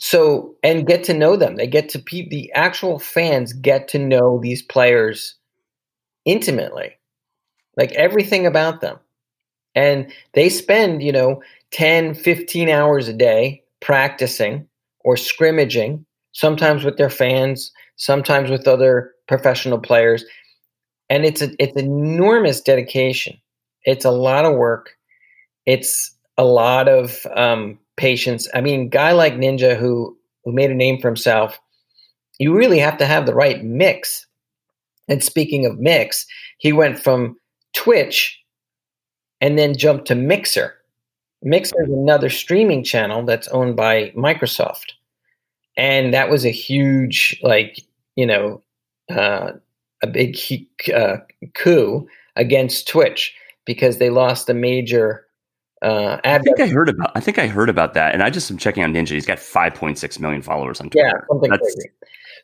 [0.00, 1.56] So and get to know them.
[1.56, 5.34] They get to pe- the actual fans get to know these players
[6.24, 6.98] intimately,
[7.76, 8.98] like everything about them.
[9.74, 14.66] And they spend, you know, 10, 15 hours a day practicing
[15.00, 20.24] or scrimmaging, sometimes with their fans, sometimes with other professional players.
[21.10, 23.36] And it's a, it's enormous dedication.
[23.84, 24.96] It's a lot of work.
[25.66, 28.48] It's a lot of um, patience.
[28.54, 31.60] I mean, guy like Ninja who who made a name for himself,
[32.38, 34.26] you really have to have the right mix.
[35.06, 36.26] And speaking of mix,
[36.58, 37.36] he went from
[37.74, 38.40] Twitch
[39.42, 40.74] and then jumped to Mixer.
[41.42, 44.92] Mixer is another streaming channel that's owned by Microsoft.
[45.76, 47.82] And that was a huge, like,
[48.16, 48.62] you know,
[49.10, 49.52] uh,
[50.02, 50.38] a big
[50.94, 51.18] uh,
[51.54, 53.34] coup against Twitch.
[53.70, 55.26] because they lost a major
[55.82, 57.12] uh, I think I heard about.
[57.14, 59.10] I think I heard about that, and I just am checking on Ninja.
[59.10, 61.06] He's got 5.6 million followers on Twitter.
[61.06, 61.90] Yeah, something that's, crazy.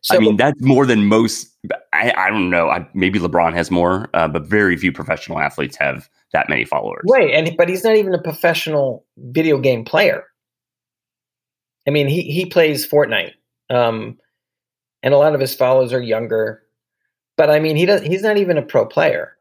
[0.01, 1.49] So, I mean, that's more than most.
[1.93, 2.71] I, I don't know.
[2.71, 7.05] I, maybe LeBron has more, uh, but very few professional athletes have that many followers.
[7.11, 10.25] right, and but he's not even a professional video game player.
[11.87, 13.35] I mean, he he plays Fortnite,
[13.69, 14.19] um,
[15.03, 16.63] and a lot of his followers are younger.
[17.37, 18.01] But I mean, he does.
[18.01, 19.37] He's not even a pro player.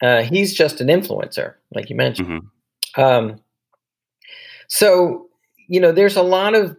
[0.00, 2.28] Uh, he's just an influencer, like you mentioned.
[2.28, 2.50] Mhm.
[2.96, 3.40] Um,
[4.68, 5.28] so
[5.68, 6.76] you know, there's a lot of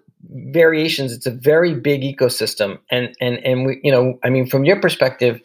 [0.51, 1.13] variations.
[1.13, 4.79] It's a very big ecosystem, and and and we, you know, I mean, from your
[4.81, 5.41] perspective,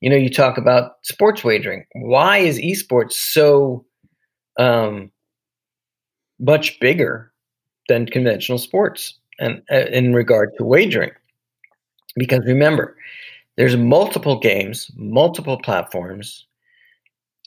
[0.00, 1.84] you know, you talk about sports wagering.
[1.94, 3.84] Why is esports so
[4.58, 5.10] um,
[6.40, 7.32] much bigger
[7.88, 11.12] than conventional sports, and uh, in regard to wagering?
[12.16, 12.96] Because remember,
[13.56, 16.46] there's multiple games, multiple platforms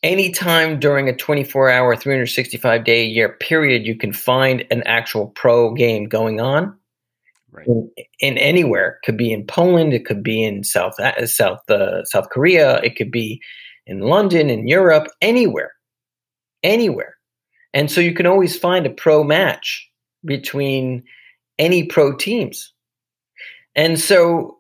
[0.04, 5.28] anytime during a 24 hour 365 day a year period you can find an actual
[5.28, 6.76] pro game going on.
[7.52, 7.66] Right.
[7.66, 9.00] in, in anywhere.
[9.04, 12.96] Could be in poland it could be in south uh, south uh, south korea it
[12.96, 13.42] could be
[13.88, 15.72] in london in europe anywhere.
[16.62, 17.16] Anywhere.
[17.74, 19.90] And so you can always find a pro match
[20.26, 21.04] between
[21.58, 22.74] any pro teams.
[23.76, 24.58] And so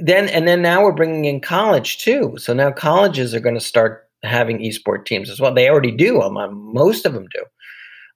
[0.00, 2.34] then and then now we're bringing in college too.
[2.38, 5.52] So now colleges are going to start having esport teams as well.
[5.52, 7.44] They already do um, um, most of them do.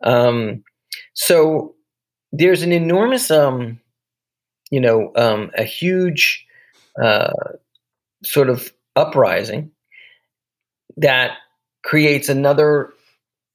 [0.08, 0.64] Um,
[1.14, 1.74] so
[2.32, 3.80] there's an enormous um,
[4.70, 6.46] you know um, a huge
[7.02, 7.32] uh,
[8.24, 9.70] sort of uprising
[10.96, 11.36] that
[11.82, 12.92] creates another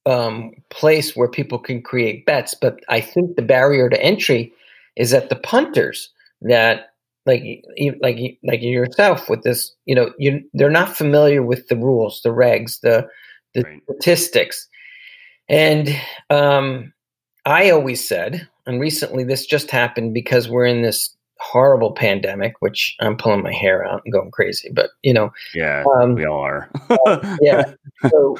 [0.06, 2.54] um, place where people can create bets.
[2.54, 4.52] But i think the barrier to entry
[4.96, 6.10] is that the punters
[6.42, 6.91] that
[7.26, 7.64] like
[8.00, 12.30] like like yourself with this you know you they're not familiar with the rules the
[12.30, 13.06] regs the
[13.54, 13.82] the Right.
[13.84, 14.68] statistics
[15.48, 15.88] and
[16.30, 16.92] um
[17.44, 21.14] i always said and recently this just happened because we're in this
[21.52, 25.84] horrible pandemic which i'm pulling my hair out and going crazy but you know Yeah,
[26.00, 26.70] um we all are.
[27.42, 27.64] yeah
[28.10, 28.36] so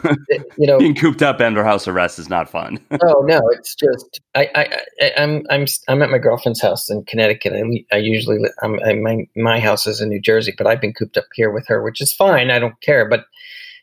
[0.58, 2.78] you know Being cooped up under house arrest is not fun.
[3.04, 7.04] Oh no, it's just I, I, I I'm I'm I'm at my girlfriend's house in
[7.04, 7.52] Connecticut.
[7.52, 10.94] I, I usually I'm, I, my my house is in New Jersey, but I've been
[10.94, 12.50] cooped up here with her, which is fine.
[12.50, 13.24] I don't care, but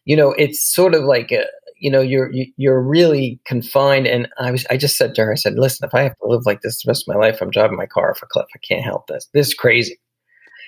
[0.05, 1.45] you know, it's sort of like a,
[1.79, 4.07] you know you're you, you're really confined.
[4.07, 6.27] And I was I just said to her, I said, listen, if I have to
[6.27, 8.47] live like this the rest of my life, I'm driving my car off a cliff.
[8.55, 9.27] I can't help this.
[9.33, 9.99] This is crazy.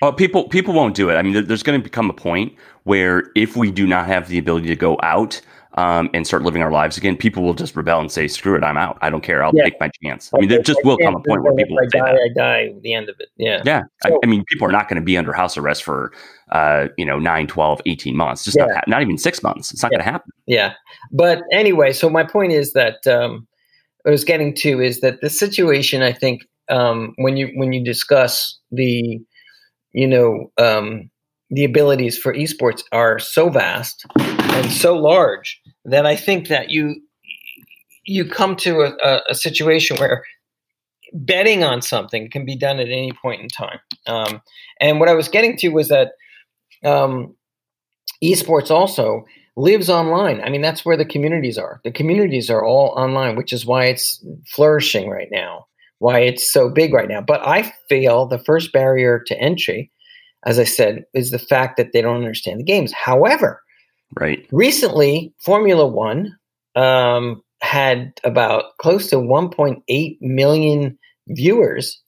[0.02, 1.14] Oh, people people won't do it.
[1.14, 4.28] I mean, there, there's going to become a point where if we do not have
[4.28, 5.40] the ability to go out
[5.74, 8.62] um, and start living our lives again, people will just rebel and say, "Screw it,
[8.64, 8.98] I'm out.
[9.00, 9.42] I don't care.
[9.42, 9.64] I'll Yeah.
[9.64, 11.90] take my chance." I mean, there just will come a point where people will if
[11.92, 12.18] say I die.
[12.18, 12.28] I
[12.68, 12.74] die.
[12.82, 13.28] The end of it.
[13.36, 13.62] Yeah.
[13.64, 16.12] Yeah, I, So- I mean, people are not going to be under house arrest for
[16.50, 18.44] uh, you know 9, 12, 18 months.
[18.44, 18.74] Just not Yeah.
[18.74, 19.72] ha- not even six months.
[19.72, 19.98] It's not Yeah.
[19.98, 20.30] going to happen.
[20.46, 20.72] Yeah.
[21.10, 23.46] But anyway, so my point is that um,
[24.02, 27.72] what I was getting to is that the situation, I think, um, when you when
[27.72, 29.20] you discuss the,
[29.92, 31.10] you know, um,
[31.52, 36.96] the abilities for esports are so vast and so large that I think that you
[38.04, 40.24] you come to a, a, situation where
[41.12, 43.78] betting on something can be done at any point in time.
[44.08, 44.42] Um,
[44.80, 46.14] and what I was getting to was that
[46.84, 47.36] um,
[48.24, 49.24] esports also
[49.56, 50.40] lives online.
[50.42, 51.80] I mean, that's where the communities are.
[51.84, 55.66] The communities are all online, which is why it's flourishing right now,
[56.00, 57.20] why it's so big right now.
[57.20, 59.91] But I feel the first barrier to entry,
[60.46, 62.92] as I said, is the fact that they don't understand the games.
[62.92, 63.60] However,
[64.18, 64.46] Right.
[64.52, 66.36] recently, Formula One
[66.74, 72.00] um, had about close to 1.8 million viewers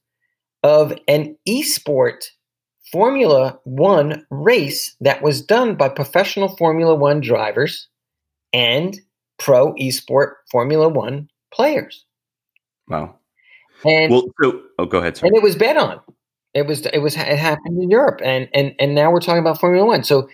[0.63, 2.25] of an esport
[2.93, 7.89] Formula One race that was done by professional Formula One drivers
[8.53, 8.99] and
[9.39, 12.05] pro esport Formula One players.
[12.89, 13.17] Wow.
[13.85, 15.17] And Well, so oh, go ahead.
[15.17, 15.29] Sorry.
[15.29, 16.01] and it was bet on.
[16.55, 19.61] It was it was it happened in Europe, and and and now we're talking about
[19.61, 20.05] Formula One.
[20.05, 20.29] So,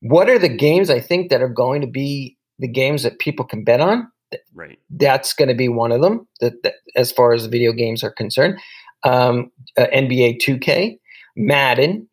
[0.00, 3.44] what are the games I think that are going to be the games that people
[3.44, 4.10] can bet on?
[4.54, 4.78] Right.
[4.90, 6.28] That's going to be one of them.
[6.40, 8.60] That, that as far as video games are concerned,
[9.02, 11.00] um, uh, NBA Two K,
[11.36, 12.08] Madden,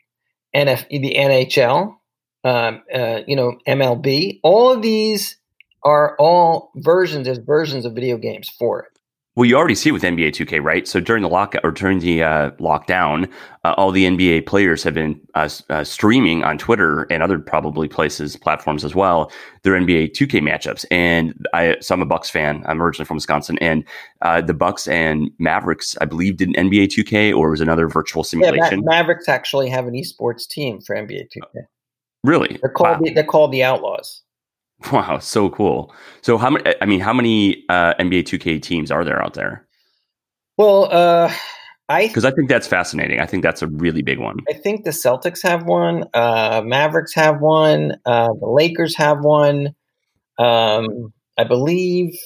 [0.56, 1.96] NF, the NHL,
[2.44, 4.40] um, uh, you know MLB.
[4.42, 5.38] All of these
[5.84, 8.97] are all versions as versions of video games for it.
[9.38, 10.88] Well, you already see it with NBA 2K, right?
[10.88, 13.32] So during the lock or during the uh, lockdown,
[13.64, 17.88] uh, all the NBA players have been uh, uh, streaming on Twitter and other probably
[17.88, 19.32] places, platforms as well,
[19.62, 20.86] their NBA 2K matchups.
[20.90, 22.64] And I, so I'm a Bucks fan.
[22.66, 23.84] I'm originally from Wisconsin, and
[24.24, 27.88] uh, the Bucks and Mavericks, I believe, did an NBA 2K or it was another
[27.88, 28.82] virtual Yeah, Ma- simulation.
[28.86, 31.62] Mavericks actually have an esports team for NBA 2K.
[32.24, 32.58] really?
[32.60, 33.04] They're called Wow.
[33.04, 34.24] the, they're called the Outlaws.
[34.92, 35.94] Wow, so cool.
[36.22, 36.74] So how many?
[36.82, 39.68] I mean, how many uh, NBA 2K teams are there out there?
[40.56, 41.34] Well, uh,
[41.90, 43.20] I because I think that's fascinating.
[43.20, 44.38] I think that's a really big one.
[44.50, 46.06] I think the Celtics have one.
[46.14, 47.94] Uh, Mavericks have one.
[48.06, 49.76] Uh, the Lakers have one.
[50.38, 52.18] Um, I believe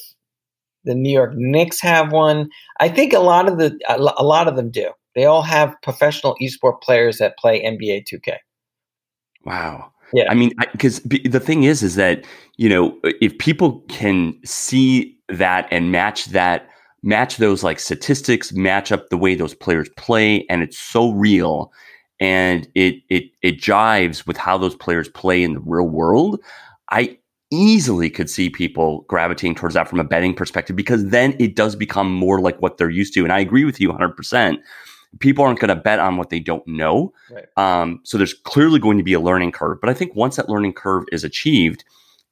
[0.84, 2.50] the New York Knicks have one.
[2.80, 4.92] I think a lot of the a lot of them do.
[5.16, 8.38] They all have professional esports players that play NBA 2K.
[9.46, 9.92] Wow.
[10.14, 10.26] Yeah.
[10.30, 12.26] I mean, because the thing is, is that
[12.58, 16.68] you know, if people can see that and match that
[17.04, 21.72] match those like statistics, match up the way those players play, and it's so real
[22.20, 26.40] and it it it jives with how those players play in the real world.
[26.92, 27.18] I
[27.52, 31.76] easily could see people gravitating towards that from a betting perspective because then it does
[31.76, 33.24] become more like what they're used to.
[33.24, 34.58] And I agree with you 100%.
[35.20, 37.14] People aren't going to bet on what they don't know.
[37.30, 37.46] Right.
[37.58, 39.80] Um, so there's clearly going to be a learning curve.
[39.82, 41.84] But I think once that learning curve is achieved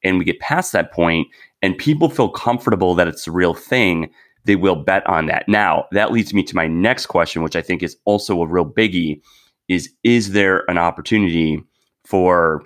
[0.02, 1.28] and we get past that point
[1.62, 4.10] and people feel comfortable that it's the real thing,
[4.44, 5.48] they will bet on that.
[5.48, 8.64] Now, that leads me to my next question, which I think is also a real
[8.64, 9.20] biggie
[9.68, 11.62] is is there an opportunity
[12.04, 12.64] for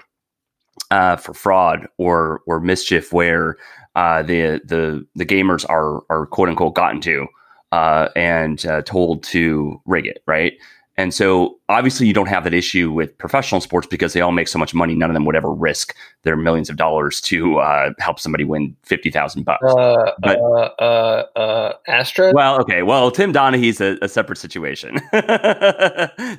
[0.91, 3.57] uh, for fraud or or mischief where
[3.95, 7.27] uh, the the the gamers are are quote unquote gotten to
[7.75, 10.53] uh, and uh, told to rig it, right?
[10.97, 14.47] And so obviously you don't have that issue with professional sports because they all make
[14.47, 14.95] so much money.
[14.95, 18.77] None of them would ever risk their millions of dollars to uh, help somebody win
[18.85, 19.65] fifty thousand bucks.
[19.65, 22.31] Uh, but, uh, uh, uh, Astra.
[22.33, 22.85] Well, okay.
[22.85, 25.01] Well, Tim Donaghy's a, a separate situation.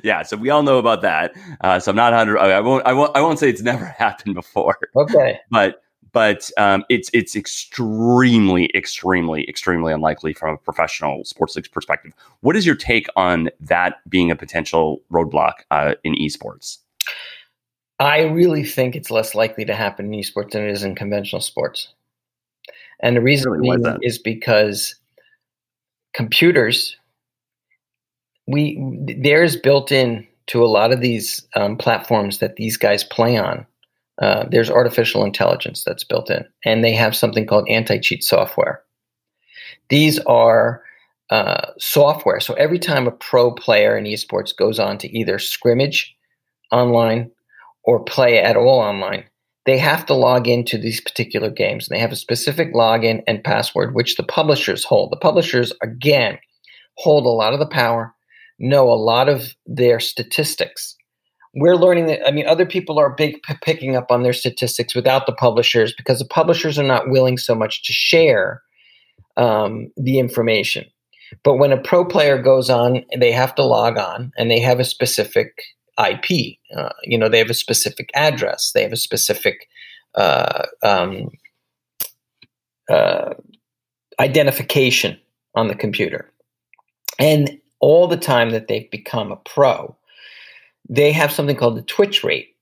[0.02, 1.34] yeah, so we all know about that.
[1.60, 2.38] Uh, so I'm not hundred.
[2.38, 2.86] I won't.
[2.86, 3.14] I won't.
[3.14, 4.78] I won't say it's never happened before.
[4.96, 5.38] Okay.
[5.50, 5.82] But
[6.16, 12.14] but um, it's it's extremely, extremely, extremely unlikely from a professional sports league perspective.
[12.40, 16.78] What is your take on that being a potential roadblock uh, in esports?
[17.98, 21.42] I really think it's less likely to happen in esports than it is in conventional
[21.42, 21.88] sports,
[23.00, 24.94] and the reason really, is because
[26.14, 26.96] computers
[28.48, 28.80] we
[29.18, 33.66] there's built in to a lot of these um, platforms that these guys play on
[34.18, 38.82] uh, there's artificial intelligence that's built in, and they have something called anti cheat software.
[39.88, 40.82] These are
[41.30, 42.40] uh, software.
[42.40, 46.16] So every time a pro player in esports goes on to either scrimmage
[46.72, 47.30] online
[47.84, 49.24] or play at all online,
[49.66, 51.88] they have to log into these particular games.
[51.88, 55.10] And they have a specific login and password, which the publishers hold.
[55.10, 56.38] The publishers, again,
[56.96, 58.14] hold a lot of the power,
[58.58, 60.95] know a lot of their statistics
[61.56, 64.94] we're learning that i mean other people are big p- picking up on their statistics
[64.94, 68.62] without the publishers because the publishers are not willing so much to share
[69.38, 70.86] um, the information.
[71.42, 74.80] But when a pro player goes on they have to log on and they have
[74.80, 75.62] a specific
[75.98, 79.66] ip uh, you know they have a specific address they have a specific
[80.14, 81.30] uh, um,
[82.88, 83.34] uh,
[84.20, 85.18] identification
[85.54, 86.30] on the computer.
[87.18, 89.96] And all the time that they've become a pro
[90.88, 92.56] they have something called the Twitch rate,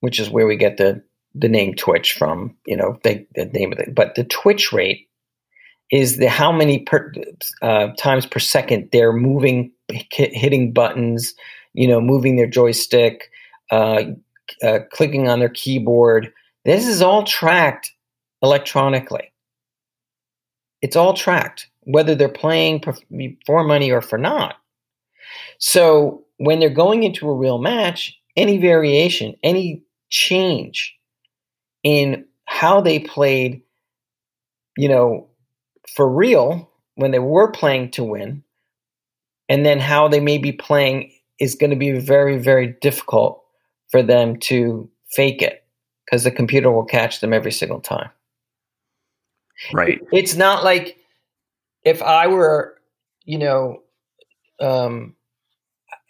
[0.00, 1.02] which is where we get the
[1.34, 2.56] the name Twitch from.
[2.66, 3.94] You know, they, the name of it.
[3.94, 5.08] But the Twitch rate
[5.90, 7.12] is the how many per,
[7.62, 9.72] uh, times per second they're moving,
[10.10, 11.34] hitting buttons,
[11.74, 13.30] you know, moving their joystick,
[13.70, 14.04] uh,
[14.62, 16.32] uh, clicking on their keyboard.
[16.64, 17.92] This is all tracked
[18.42, 19.32] electronically.
[20.82, 22.82] It's all tracked, whether they're playing
[23.46, 24.56] for money or for not.
[25.58, 30.96] So when they're going into a real match, any variation, any change
[31.82, 33.62] in how they played,
[34.76, 35.28] you know,
[35.94, 38.42] for real when they were playing to win,
[39.48, 43.44] and then how they may be playing is going to be very, very difficult
[43.90, 45.64] for them to fake it
[46.04, 48.10] because the computer will catch them every single time.
[49.72, 50.00] Right.
[50.12, 50.98] It's not like
[51.84, 52.78] if I were,
[53.24, 53.82] you know,
[54.60, 55.14] um,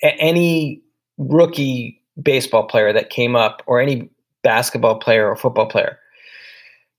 [0.03, 0.83] any
[1.17, 4.11] rookie baseball player that came up or any
[4.43, 5.99] basketball player or football player.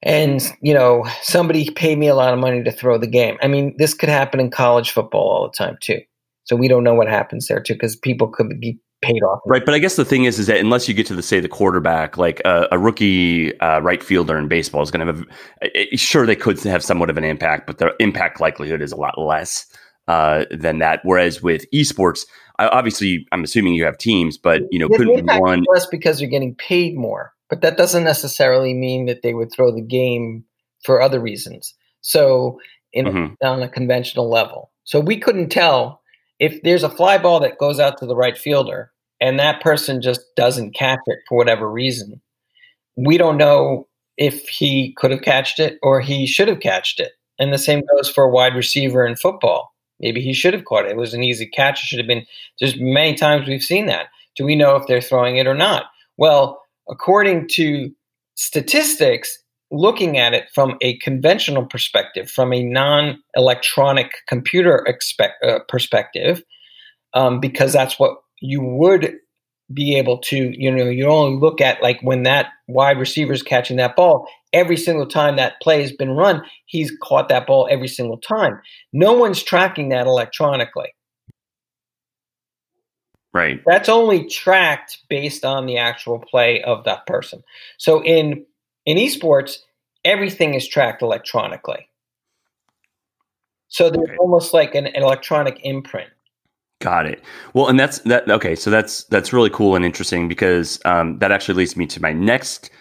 [0.01, 3.37] And you know somebody paid me a lot of money to throw the game.
[3.41, 5.99] I mean this could happen in college football all the time too.
[6.45, 9.39] So we don't know what happens there too because people could be paid off.
[9.45, 11.41] Right but i guess the thing is is that unless you get to the say
[11.41, 15.25] the quarterback like uh, a rookie uh, right fielder in baseball is going to have
[15.61, 18.97] a, sure they could have somewhat of an impact but the impact likelihood is a
[18.97, 19.65] lot less
[20.09, 20.99] uh, than that.
[21.03, 22.25] Whereas with esports
[22.68, 26.30] obviously, I'm assuming you have teams, but you know, couldn't be one less because you're
[26.30, 27.34] getting paid more.
[27.49, 30.43] But that doesn't necessarily mean that they would throw the game
[30.84, 31.74] for other reasons.
[32.01, 32.60] So,
[32.93, 33.45] in mm-hmm.
[33.45, 36.01] on a conventional level, so we couldn't tell
[36.39, 38.91] if there's a fly ball that goes out to the right fielder
[39.22, 42.22] and that person just doesn't catch it for whatever reason.
[42.95, 43.88] We don't know
[44.18, 47.12] if he could have catched it or he should have catched it.
[47.38, 49.74] And the same goes for a wide receiver in football.
[49.99, 50.91] Maybe he should have caught it.
[50.91, 51.83] It was an easy catch.
[51.83, 52.25] It should have been.
[52.59, 54.07] There's many times we've seen that.
[54.35, 55.85] Do we know if they're throwing it or not?
[56.17, 57.91] Well, according to
[58.35, 59.37] statistics,
[59.71, 66.41] looking at it from a conventional perspective, from a non electronic computer expect, uh, perspective,
[67.13, 69.17] um, because that's what you would
[69.73, 73.43] be able to, you know, you only look at like when that wide receiver is
[73.43, 77.67] catching that ball, every single time that play has been run, he's caught that ball
[77.69, 78.59] every single time.
[78.93, 80.93] No one's tracking that electronically.
[83.33, 83.61] Right.
[83.65, 87.43] That's only tracked based on the actual play of that person.
[87.77, 88.45] So in
[88.85, 89.59] in esports,
[90.03, 91.87] everything is tracked electronically.
[93.67, 94.17] So there's okay.
[94.17, 96.09] almost like an, an electronic imprint.
[96.81, 97.21] Got it.
[97.53, 98.29] Well, and that's that.
[98.29, 102.01] Okay, so that's that's really cool and interesting because um, that actually leads me to
[102.01, 102.71] my next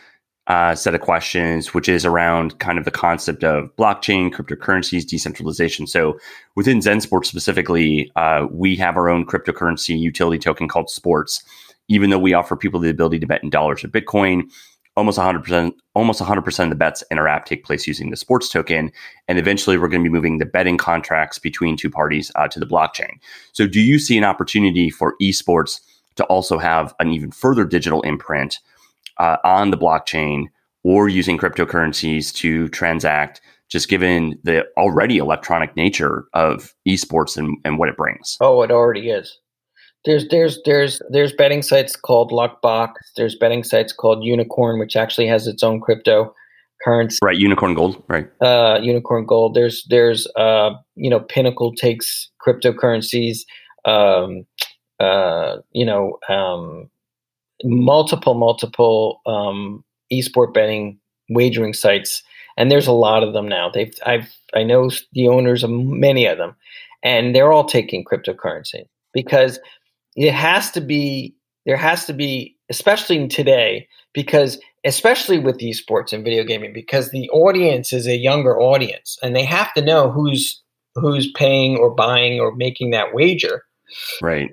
[0.49, 5.87] uh, set of questions, which is around kind of the concept of blockchain, cryptocurrencies, decentralization.
[5.87, 6.19] So
[6.57, 11.43] within Zen Sports specifically, uh, we have our own cryptocurrency utility token called Sports.
[11.89, 14.51] Even though we offer people the ability to bet in dollars or Bitcoin,
[14.97, 18.49] almost 100% almost 100% of the bets in our app take place using the sports
[18.49, 18.91] token
[19.29, 22.59] and eventually we're going to be moving the betting contracts between two parties uh, to
[22.59, 23.13] the blockchain
[23.53, 25.81] so do you see an opportunity for esports
[26.17, 28.59] to also have an even further digital imprint
[29.19, 30.45] uh, on the blockchain
[30.85, 37.79] or using cryptocurrencies to transact, just given the already electronic nature of esports and, and
[37.79, 38.37] what it brings.
[38.41, 39.39] Oh, it already is.
[40.05, 42.93] There's there's there's there's betting sites called Luckbox.
[43.17, 46.35] There's betting sites called Unikrn, which actually has its own crypto
[46.85, 47.19] currency.
[47.23, 48.03] Right, Unikrn Gold.
[48.09, 48.29] Right.
[48.41, 49.55] Uh, Unikrn Gold.
[49.55, 53.41] There's there's uh, you know Pinnacle takes cryptocurrencies.
[53.85, 54.47] Um,
[55.01, 56.89] uh, you know um,
[57.65, 60.99] multiple, multiple um, esport betting
[61.31, 62.23] wagering sites,
[62.57, 63.71] and there's a lot of them now.
[63.71, 66.57] They've I've I know the owners of many of them,
[67.03, 69.59] and they're all taking cryptocurrency because
[70.17, 71.35] it has to be
[71.67, 77.29] there has to be especially today because especially with esports and video gaming because the
[77.31, 80.63] audience is a younger audience and they have to know who's
[80.95, 83.63] who's paying or buying or making that wager
[84.23, 84.51] right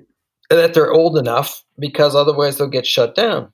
[0.50, 3.52] that they're old enough because otherwise they'll get shut down.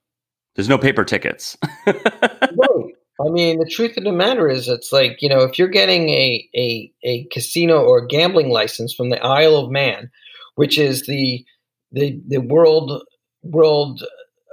[0.54, 1.56] There's no paper tickets.
[1.86, 2.94] right.
[3.20, 6.08] I mean, the truth of the matter is, it's like you know, if you're getting
[6.08, 10.10] a a a casino or gambling license from the Isle of Man,
[10.56, 11.44] which is the
[11.92, 13.02] the the world
[13.42, 14.02] world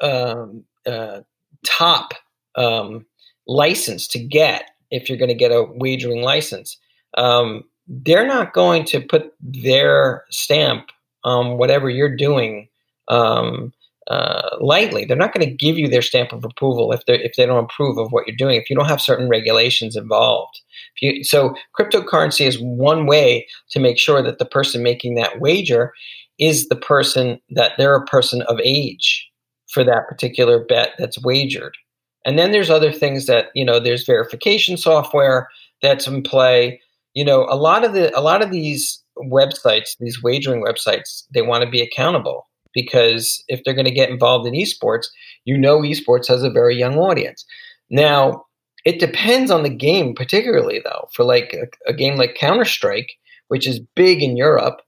[0.01, 1.21] um, uh,
[1.65, 2.13] top
[2.55, 3.05] um,
[3.47, 6.77] license to get if you're going to get a wagering license,
[7.17, 10.89] um, they're not going to put their stamp
[11.23, 12.67] um, whatever you're doing
[13.07, 13.73] um,
[14.09, 15.05] uh, lightly.
[15.05, 17.65] They're not going to give you their stamp of approval if they if they don't
[17.65, 18.55] approve of what you're doing.
[18.55, 20.59] If you don't have certain regulations involved.
[21.01, 25.93] You, so cryptocurrency is one way to make sure that the person making that wager
[26.39, 29.29] is the person that they're a person of age
[29.67, 31.77] for that particular bet that's wagered.
[32.25, 33.79] And then there's other things that you know.
[33.79, 35.47] There's verification software
[35.81, 36.81] that's in play.
[37.13, 41.41] You know, a lot of the a lot of these websites, these wagering websites, they
[41.41, 45.07] want to be accountable because if they're going to get involved in esports,
[45.45, 47.45] you know esports has a very young audience.
[47.89, 48.43] Now,
[48.85, 51.07] it depends on the game, particularly though.
[51.13, 53.11] For like a, a game like Counter Strike,
[53.47, 54.81] which is big in Europe,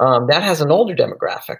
[0.00, 1.58] um, that has an older demographic.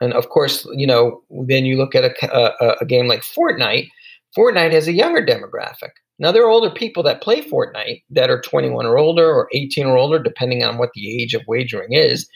[0.00, 3.88] And of course, you know, then you look at a, a, a game like Fortnite.
[4.36, 5.90] Fortnite has a younger demographic.
[6.22, 9.86] Now, there are older people that play Fortnite that are 21 or older or 18
[9.86, 12.28] or older, depending on what the age of wagering is.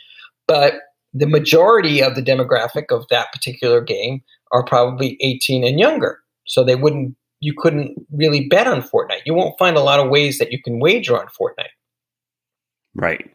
[0.48, 0.74] But
[1.14, 6.18] the majority of the demographic of that particular game are probably 18 and younger.
[6.46, 9.22] So they wouldn't, you couldn't really bet on Fortnite.
[9.24, 11.68] You won't find a lot of ways that you can wager on Fortnite.
[12.96, 13.30] Right.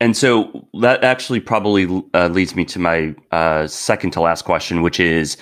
[0.00, 4.82] And so that actually probably uh, leads me to my uh, second to last question,
[4.82, 5.36] which is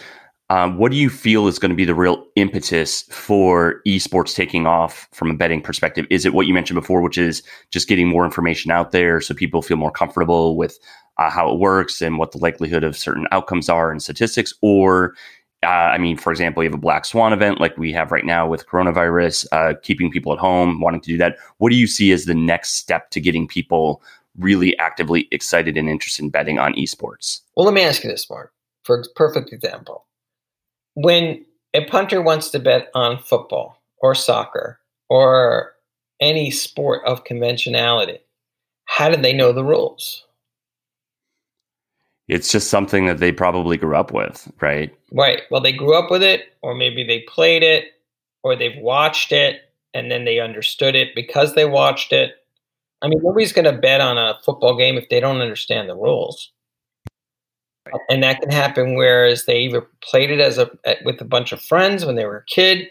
[0.48, 4.66] um, what do you feel is going to be the real impetus for esports taking
[4.66, 6.06] off from a betting perspective?
[6.08, 9.34] Is it what you mentioned before, which is just getting more information out there so
[9.34, 10.78] people feel more comfortable with
[11.18, 14.54] uh, how it works and what the likelihood of certain outcomes are and statistics?
[14.62, 15.14] Or,
[15.64, 18.24] uh, I mean, for example, you have a black swan event like we have right
[18.24, 21.38] now with coronavirus, uh, keeping people at home, wanting to do that.
[21.58, 24.00] What do you see as the next step to getting people
[24.38, 27.40] really actively excited and interested in betting on esports?
[27.56, 28.52] Well, let me ask you this, Mark,
[28.84, 30.06] for a perfect example
[30.96, 31.44] when
[31.74, 35.74] a punter wants to bet on football or soccer or
[36.20, 38.18] any sport of conventionality,
[38.86, 40.24] how do they know the rules?
[42.28, 44.92] It's just something that they probably grew up with, right?
[45.12, 45.42] Right.
[45.50, 47.84] Well, they grew up with it, or maybe they played it,
[48.42, 49.60] or they've watched it
[49.92, 52.32] and then they understood it because they watched it.
[53.02, 55.94] I mean, nobody's going to bet on a football game if they don't understand the
[55.94, 56.52] rules.
[58.08, 60.70] And that can happen whereas they either played it as a
[61.04, 62.88] with a bunch of friends when they were a kid,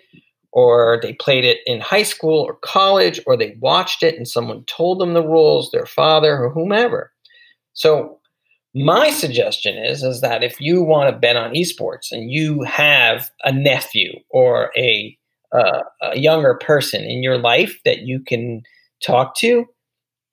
[0.51, 4.63] or they played it in high school or college, or they watched it and someone
[4.65, 7.11] told them the rules, their father or whomever.
[7.73, 8.19] So
[8.73, 13.31] my suggestion is is that if you want to bet on esports and you have
[13.43, 15.17] a nephew or a,
[15.53, 18.61] uh, a younger person in your life that you can
[19.01, 19.65] talk to,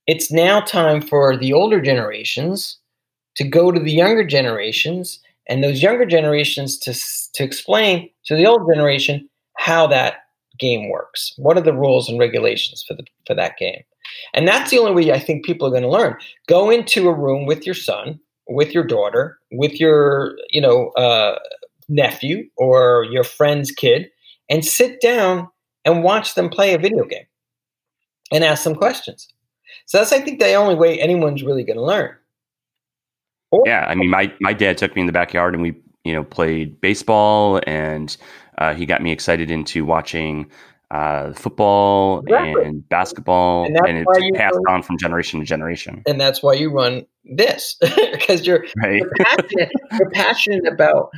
[0.08, 2.78] it's now time for the older generations
[3.36, 6.94] to go to the younger generations and those younger generations to
[7.34, 10.16] to explain to the old generation how that
[10.58, 11.32] game works.
[11.36, 13.82] What are the rules and regulations for the for that game?
[14.34, 16.16] And that's the only way I think people are going to learn.
[16.48, 18.18] Go into a room with your son,
[18.48, 21.38] with your daughter, with your you know uh,
[21.88, 24.10] nephew or your friend's kid,
[24.48, 25.48] and sit down
[25.84, 27.26] and watch them play a video game
[28.32, 29.28] and ask them questions.
[29.86, 32.14] So that's I think the only way anyone's really going to learn.
[33.64, 35.74] Yeah, I mean, my my dad took me in the backyard and we
[36.04, 38.16] you know played baseball and
[38.58, 40.50] uh, he got me excited into watching
[40.92, 42.64] uh, football exactly.
[42.64, 46.02] and basketball, and, and it's passed run, on from generation to generation.
[46.06, 47.76] And that's why you run this
[48.12, 49.00] because you're, right.
[49.00, 51.10] you're, passionate, you're passionate about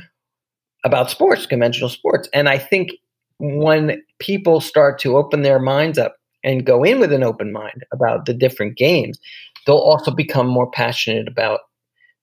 [0.85, 2.91] about sports, conventional sports, and I think
[3.37, 7.83] when people start to open their minds up and go in with an open mind
[7.91, 9.19] about the different games,
[9.65, 11.61] they'll also become more passionate about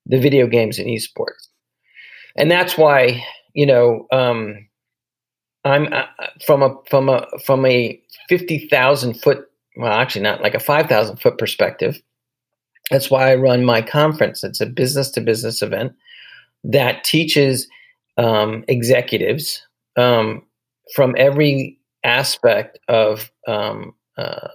[0.07, 1.49] the video games and esports.
[2.37, 3.25] And that's why,
[3.55, 4.67] you know, um,
[5.65, 6.05] I'm uh,
[6.45, 10.87] from a from a from a fifty thousand foot, well, actually not like a five
[10.87, 12.01] thousand foot perspective.
[12.91, 14.43] That's why I run my conference.
[14.43, 15.93] It's a business to business event
[16.65, 17.69] that teaches
[18.19, 20.43] um, executives um,
[20.95, 24.49] from every aspect of um, uh,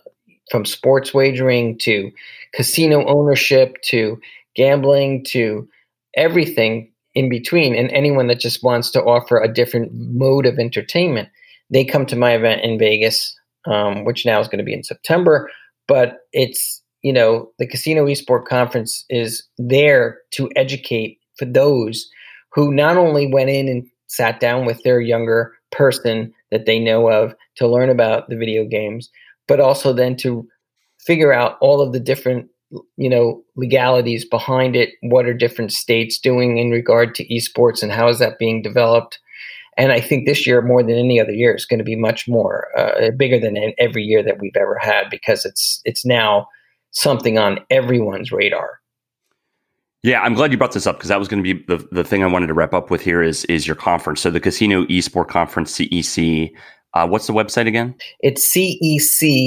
[0.51, 2.11] from sports wagering to
[2.53, 4.19] casino ownership to
[4.57, 5.67] gambling to
[6.15, 11.29] everything in between and anyone that just wants to offer a different mode of entertainment.
[11.69, 13.37] They come to my event in vegas
[13.67, 15.49] um, which now is going to be in september
[15.87, 22.09] but it's you know the casino esport conference is there to educate for those
[22.53, 27.09] who not only went in and sat down with their younger person that they know
[27.09, 29.09] of to learn about the video games
[29.47, 30.47] but also then to
[30.99, 32.49] figure out all of the different
[32.97, 37.91] you know legalities behind it what are different states doing in regard to esports and
[37.91, 39.19] how is that being developed
[39.77, 42.27] and i think this year more than any other year is going to be much
[42.27, 46.47] more uh, bigger than every year that we've ever had because it's it's now
[46.91, 48.79] something on everyone's radar
[50.03, 52.03] yeah, I'm glad you brought this up because that was going to be the, the
[52.03, 54.21] thing I wanted to wrap up with here is is your conference.
[54.21, 56.51] So the Casino Esport Conference, CEC.
[56.93, 57.93] Uh, what's the website again?
[58.21, 59.39] It's ceconf.com.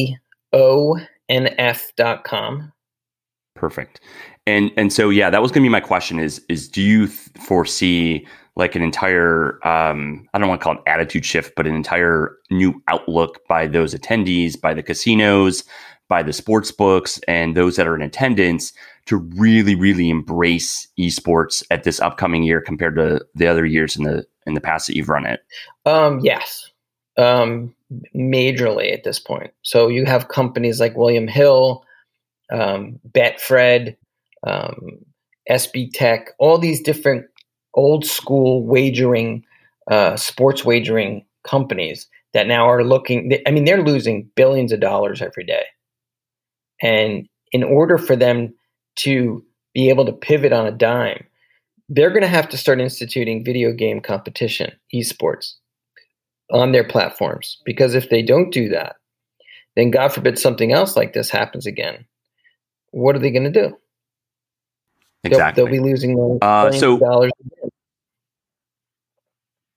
[3.60, 4.00] Perfect.
[4.46, 7.08] And and so yeah, that was going to be my question is is do you
[7.08, 11.66] th- foresee like an entire um, I don't want to call it attitude shift, but
[11.66, 15.62] an entire new outlook by those attendees, by the casinos,
[16.08, 18.72] by the sports books, and those that are in attendance
[19.04, 24.04] to really, really embrace esports at this upcoming year compared to the other years in
[24.04, 25.40] the in the past that you've run it?
[25.84, 26.70] Um, yes,
[27.18, 27.74] um,
[28.16, 29.50] majorly at this point.
[29.60, 31.84] So you have companies like William Hill,
[32.52, 33.96] um, Betfred,
[34.46, 34.98] um,
[35.50, 37.26] SBTech, all these different
[37.74, 39.44] old school wagering,
[39.90, 43.32] uh, sports wagering companies that now are looking.
[43.46, 45.64] I mean, they're losing billions of dollars every day.
[46.82, 48.54] And in order for them
[48.96, 49.44] to
[49.74, 51.24] be able to pivot on a dime,
[51.88, 55.54] they're going to have to start instituting video game competition, esports,
[56.52, 57.58] on their platforms.
[57.64, 58.96] Because if they don't do that,
[59.76, 62.04] then God forbid something else like this happens again
[62.90, 63.76] what are they going to do?
[65.22, 65.62] Exactly.
[65.62, 67.32] They'll, they'll be losing uh, so, dollars.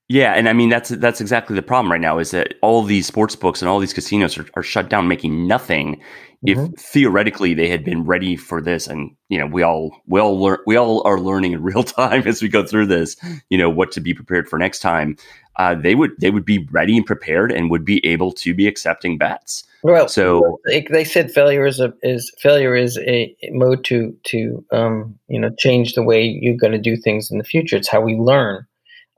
[0.10, 3.08] Yeah, and I mean that's that's exactly the problem right now is that all these
[3.08, 6.02] sports books and all these casinos are, are shut down, making nothing.
[6.46, 6.74] If mm-hmm.
[6.74, 10.60] theoretically they had been ready for this, and you know we all we all learn
[10.68, 13.16] we all are learning in real time as we go through this,
[13.50, 15.16] you know what to be prepared for next time.
[15.56, 18.68] Uh, they would they would be ready and prepared and would be able to be
[18.68, 19.64] accepting bets.
[19.84, 25.20] Well, so they said failure is a is failure is a mode to to um,
[25.28, 27.76] you know change the way you're going to do things in the future.
[27.76, 28.66] It's how we learn.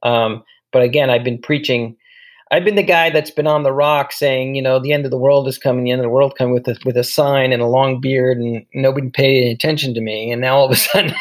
[0.01, 1.95] Um, but again, I've been preaching.
[2.51, 5.11] I've been the guy that's been on the rock saying, you know, the end of
[5.11, 7.51] the world is coming, the end of the world coming with a, with a sign
[7.51, 10.31] and a long beard, and nobody paid any attention to me.
[10.31, 11.13] And now all of a sudden,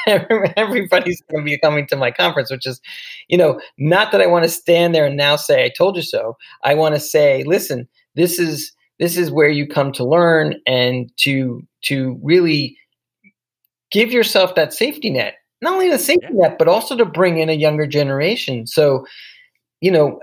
[0.56, 2.80] everybody's going to be coming to my conference, which is,
[3.28, 6.02] you know, not that I want to stand there and now say, I told you
[6.02, 6.36] so.
[6.62, 11.10] I want to say, listen, this is this is where you come to learn and
[11.18, 12.76] to to really
[13.90, 15.34] give yourself that safety net.
[15.62, 18.66] Not only the safety net but also to bring in a younger generation.
[18.66, 19.06] So
[19.80, 20.20] you know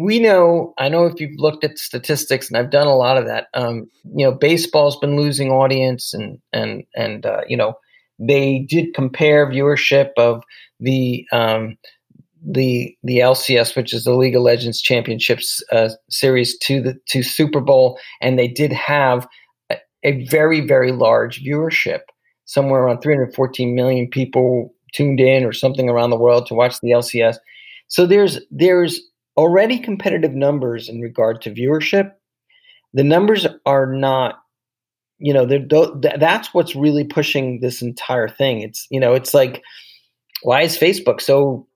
[0.00, 3.26] we know i know if you've looked at statistics and i've done a lot of
[3.26, 7.74] that um, you know baseball's been losing audience and and and uh, you know
[8.18, 10.42] they did compare viewership of
[10.78, 11.76] the um,
[12.44, 17.22] the the LCS, which is the League of Legends Championships uh, series, to the to
[17.22, 19.28] Super Bowl, and they did have
[19.70, 22.00] a, a, very very large viewership,
[22.44, 26.90] somewhere around 314 million people tuned in or something around the world to watch the
[26.90, 27.36] LCS.
[27.88, 29.00] So there's there's
[29.36, 32.12] already competitive numbers in regard to viewership.
[32.92, 34.40] The numbers are not,
[35.18, 38.60] you know, that's what's really pushing this entire thing.
[38.60, 39.62] It's you know, it's like
[40.42, 41.66] why is Facebook so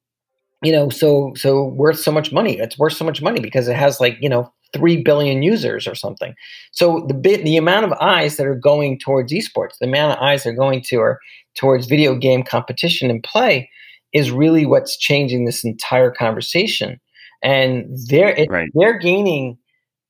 [0.67, 2.59] you know, so so worth so much money.
[2.59, 5.95] It's worth so much money because it has like you know three billion users or
[5.95, 6.35] something.
[6.73, 10.25] So the bit the amount of eyes that are going towards esports, the amount of
[10.25, 11.21] eyes that are going to or
[11.57, 13.71] towards video game competition and play,
[14.13, 17.01] is really what's changing this entire conversation.
[17.45, 18.69] And they're it, right.
[18.75, 19.59] they're gaining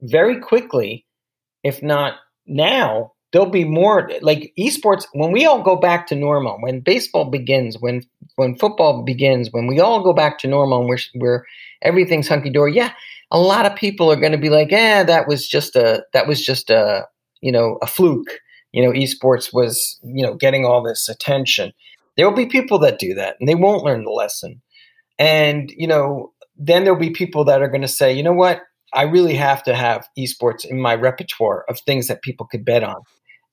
[0.00, 1.04] very quickly,
[1.64, 2.14] if not
[2.46, 7.26] now, there'll be more like esports when we all go back to normal when baseball
[7.26, 8.00] begins when
[8.36, 11.44] when football begins when we all go back to normal and we're, we're
[11.82, 12.92] everything's hunky-dory yeah
[13.30, 16.26] a lot of people are going to be like yeah that was just a that
[16.26, 17.06] was just a
[17.42, 18.40] you know a fluke.
[18.72, 21.72] You know esports was you know getting all this attention.
[22.16, 24.62] There will be people that do that and they won't learn the lesson.
[25.18, 28.62] And you know then there'll be people that are going to say you know what?
[28.92, 32.84] I really have to have esports in my repertoire of things that people could bet
[32.84, 32.96] on.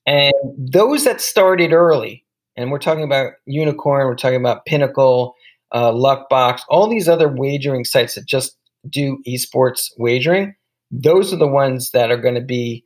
[0.06, 2.24] And those that started early,
[2.56, 5.34] and we're talking about Unikrn, we're talking about Pinnacle,
[5.72, 8.56] uh, Luckbox, all these other wagering sites that just
[8.88, 10.54] do esports wagering.
[10.90, 12.84] Those are the ones that are going to be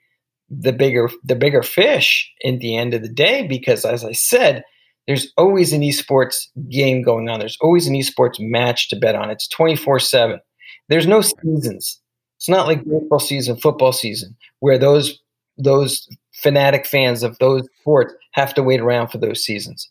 [0.50, 4.64] the bigger the bigger fish in the end of the day because, as I said,
[5.06, 7.40] there's always an esports game going on.
[7.40, 9.30] There's always an esports match to bet on.
[9.30, 10.40] It's 24 seven.
[10.88, 12.00] There's no seasons.
[12.36, 15.18] It's not like baseball season, football season, where those
[15.58, 16.08] those
[16.42, 19.90] fanatic fans of those sports have to wait around for those seasons.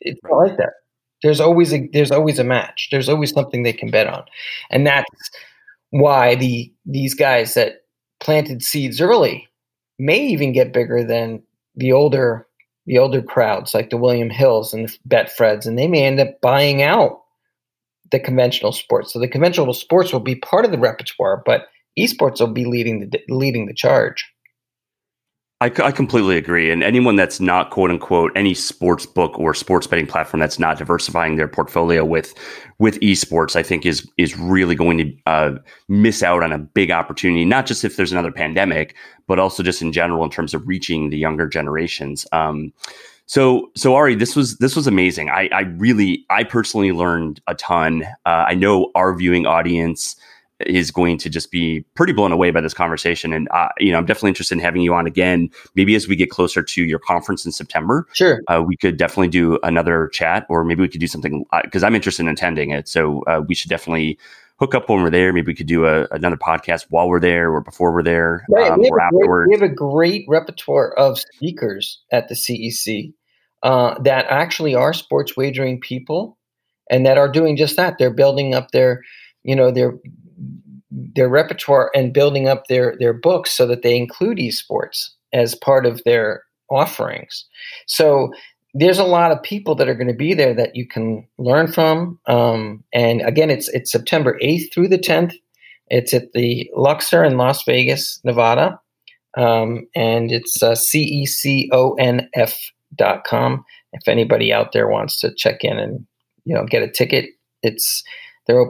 [0.00, 0.74] It's not like that.
[1.22, 2.88] There's always a there's always a match.
[2.90, 4.24] There's always something they can bet on,
[4.70, 5.30] and that's
[5.90, 7.82] why the these guys that
[8.20, 9.48] planted seeds early
[9.98, 11.42] may even get bigger than
[11.74, 12.46] the older
[12.86, 16.40] the older crowds like the William Hills and the Betfreds, and they may end up
[16.40, 17.20] buying out
[18.10, 19.12] the conventional sports.
[19.12, 21.66] So the conventional sports will be part of the repertoire, but
[21.98, 24.26] esports will be leading the leading the charge.
[25.62, 26.70] I, I completely agree.
[26.70, 30.78] And anyone that's not quote unquote any sports book or sports betting platform that's not
[30.78, 32.34] diversifying their portfolio with
[32.78, 35.58] with esports, I think is is really going to uh,
[35.88, 37.44] miss out on a big opportunity.
[37.44, 38.96] Not just if there's another pandemic,
[39.26, 42.26] but also just in general in terms of reaching the younger generations.
[42.32, 42.72] Um,
[43.26, 45.28] so, so Ari, this was this was amazing.
[45.28, 48.02] I, I really, I personally learned a ton.
[48.26, 50.16] Uh, I know our viewing audience
[50.66, 53.32] is going to just be pretty blown away by this conversation.
[53.32, 55.50] And uh, you know, I'm definitely interested in having you on again.
[55.74, 59.28] Maybe as we get closer to your conference in September, sure, uh, we could definitely
[59.28, 62.70] do another chat, or maybe we could do something because uh, I'm interested in attending
[62.70, 62.88] it.
[62.88, 64.18] So uh, we should definitely
[64.60, 65.32] hook up when we're there.
[65.32, 68.70] Maybe we could do a, another podcast while we're there or before we're there right.
[68.70, 69.48] um, we or afterwards.
[69.48, 73.12] Great, we have a great repertoire of speakers at the CEC
[73.62, 76.38] uh, that actually are sports wagering people
[76.90, 77.96] and that are doing just that.
[77.98, 79.02] They're building up their
[79.42, 79.94] you know their
[80.90, 85.86] their repertoire and building up their their books so that they include esports as part
[85.86, 87.44] of their offerings.
[87.86, 88.32] So
[88.74, 91.72] there's a lot of people that are going to be there that you can learn
[91.72, 92.18] from.
[92.26, 95.34] Um, and again, it's it's September 8th through the 10th.
[95.88, 98.80] It's at the Luxor in Las Vegas, Nevada.
[99.36, 102.04] Um, and it's uh, ceconf.com.
[103.92, 106.06] If anybody out there wants to check in and
[106.44, 107.30] you know get a ticket,
[107.62, 108.04] it's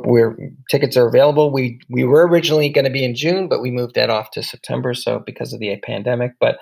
[0.04, 0.36] we're
[0.70, 1.52] tickets are available.
[1.52, 4.42] We we were originally going to be in June, but we moved that off to
[4.42, 4.94] September.
[4.94, 6.58] So because of the pandemic, but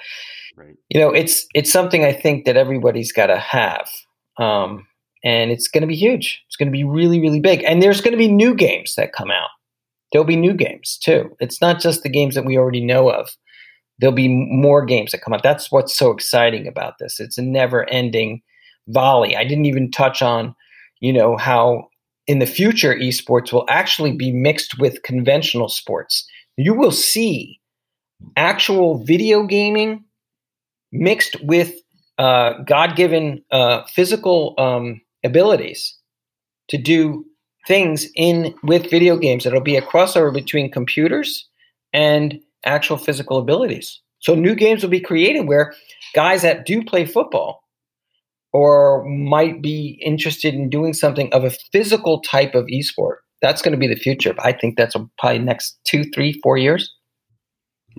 [0.57, 0.77] right.
[0.89, 3.89] you know, it's it's something I think that everybody's got to have,
[4.39, 4.87] um,
[5.25, 6.43] and it's going to be huge.
[6.47, 9.13] It's going to be really really big, and there's going to be new games that
[9.13, 9.51] come out.
[10.13, 11.37] There'll be new games too.
[11.41, 13.31] It's not just the games that we already know of.
[13.99, 15.43] There'll be more games that come out.
[15.43, 17.21] That's what's so exciting about this.
[17.21, 18.43] It's a never ending
[18.89, 19.37] volley.
[19.37, 20.55] I didn't even touch on,
[21.01, 21.89] you know, how
[22.29, 26.29] in the future, esports will actually be mixed with conventional sports.
[26.57, 27.59] You will see
[28.37, 30.05] actual video gaming
[30.93, 31.75] mixed with
[32.19, 35.97] uh, God given uh, physical um, abilities
[36.69, 37.25] to do
[37.67, 39.47] things in with video games.
[39.47, 41.49] It'll be a crossover between computers
[41.95, 44.01] and actual physical abilities.
[44.19, 45.75] So new games will be created where
[46.15, 47.63] guys that do play football
[48.59, 53.19] or might be interested in doing something of a physical type of esport.
[53.41, 54.35] That's going to be the future.
[54.41, 56.93] I think that's probably next two, three, four years.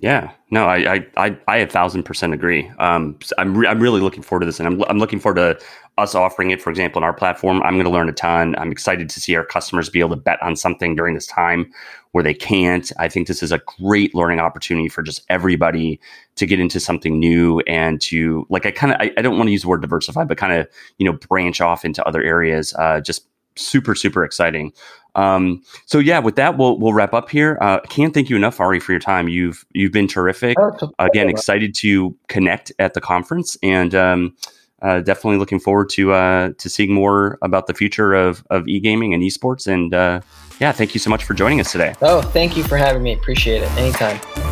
[0.01, 2.71] Yeah, no, I I I, a thousand percent agree.
[2.79, 5.65] Um, I'm re- I'm really looking forward to this, and I'm I'm looking forward to
[5.97, 6.61] us offering it.
[6.61, 8.55] For example, in our platform, I'm going to learn a ton.
[8.57, 11.71] I'm excited to see our customers be able to bet on something during this time
[12.11, 12.91] where they can't.
[12.97, 15.99] I think this is a great learning opportunity for just everybody
[16.35, 18.65] to get into something new and to like.
[18.65, 20.67] I kind of I, I, don't want to use the word diversify, but kind of
[20.97, 22.73] you know branch off into other areas.
[22.79, 24.71] Uh, just super super exciting.
[25.15, 27.57] Um, so yeah, with that, we'll we'll wrap up here.
[27.61, 29.27] Uh, can't thank you enough, Ari, for your time.
[29.27, 30.57] You've you've been terrific.
[30.59, 34.35] Oh, Again, excited to connect at the conference, and um,
[34.81, 38.79] uh, definitely looking forward to uh, to seeing more about the future of of e
[38.79, 39.67] gaming and esports.
[39.67, 40.21] And uh,
[40.59, 41.95] yeah, thank you so much for joining us today.
[42.01, 43.13] Oh, thank you for having me.
[43.13, 43.71] Appreciate it.
[43.77, 44.48] Anytime.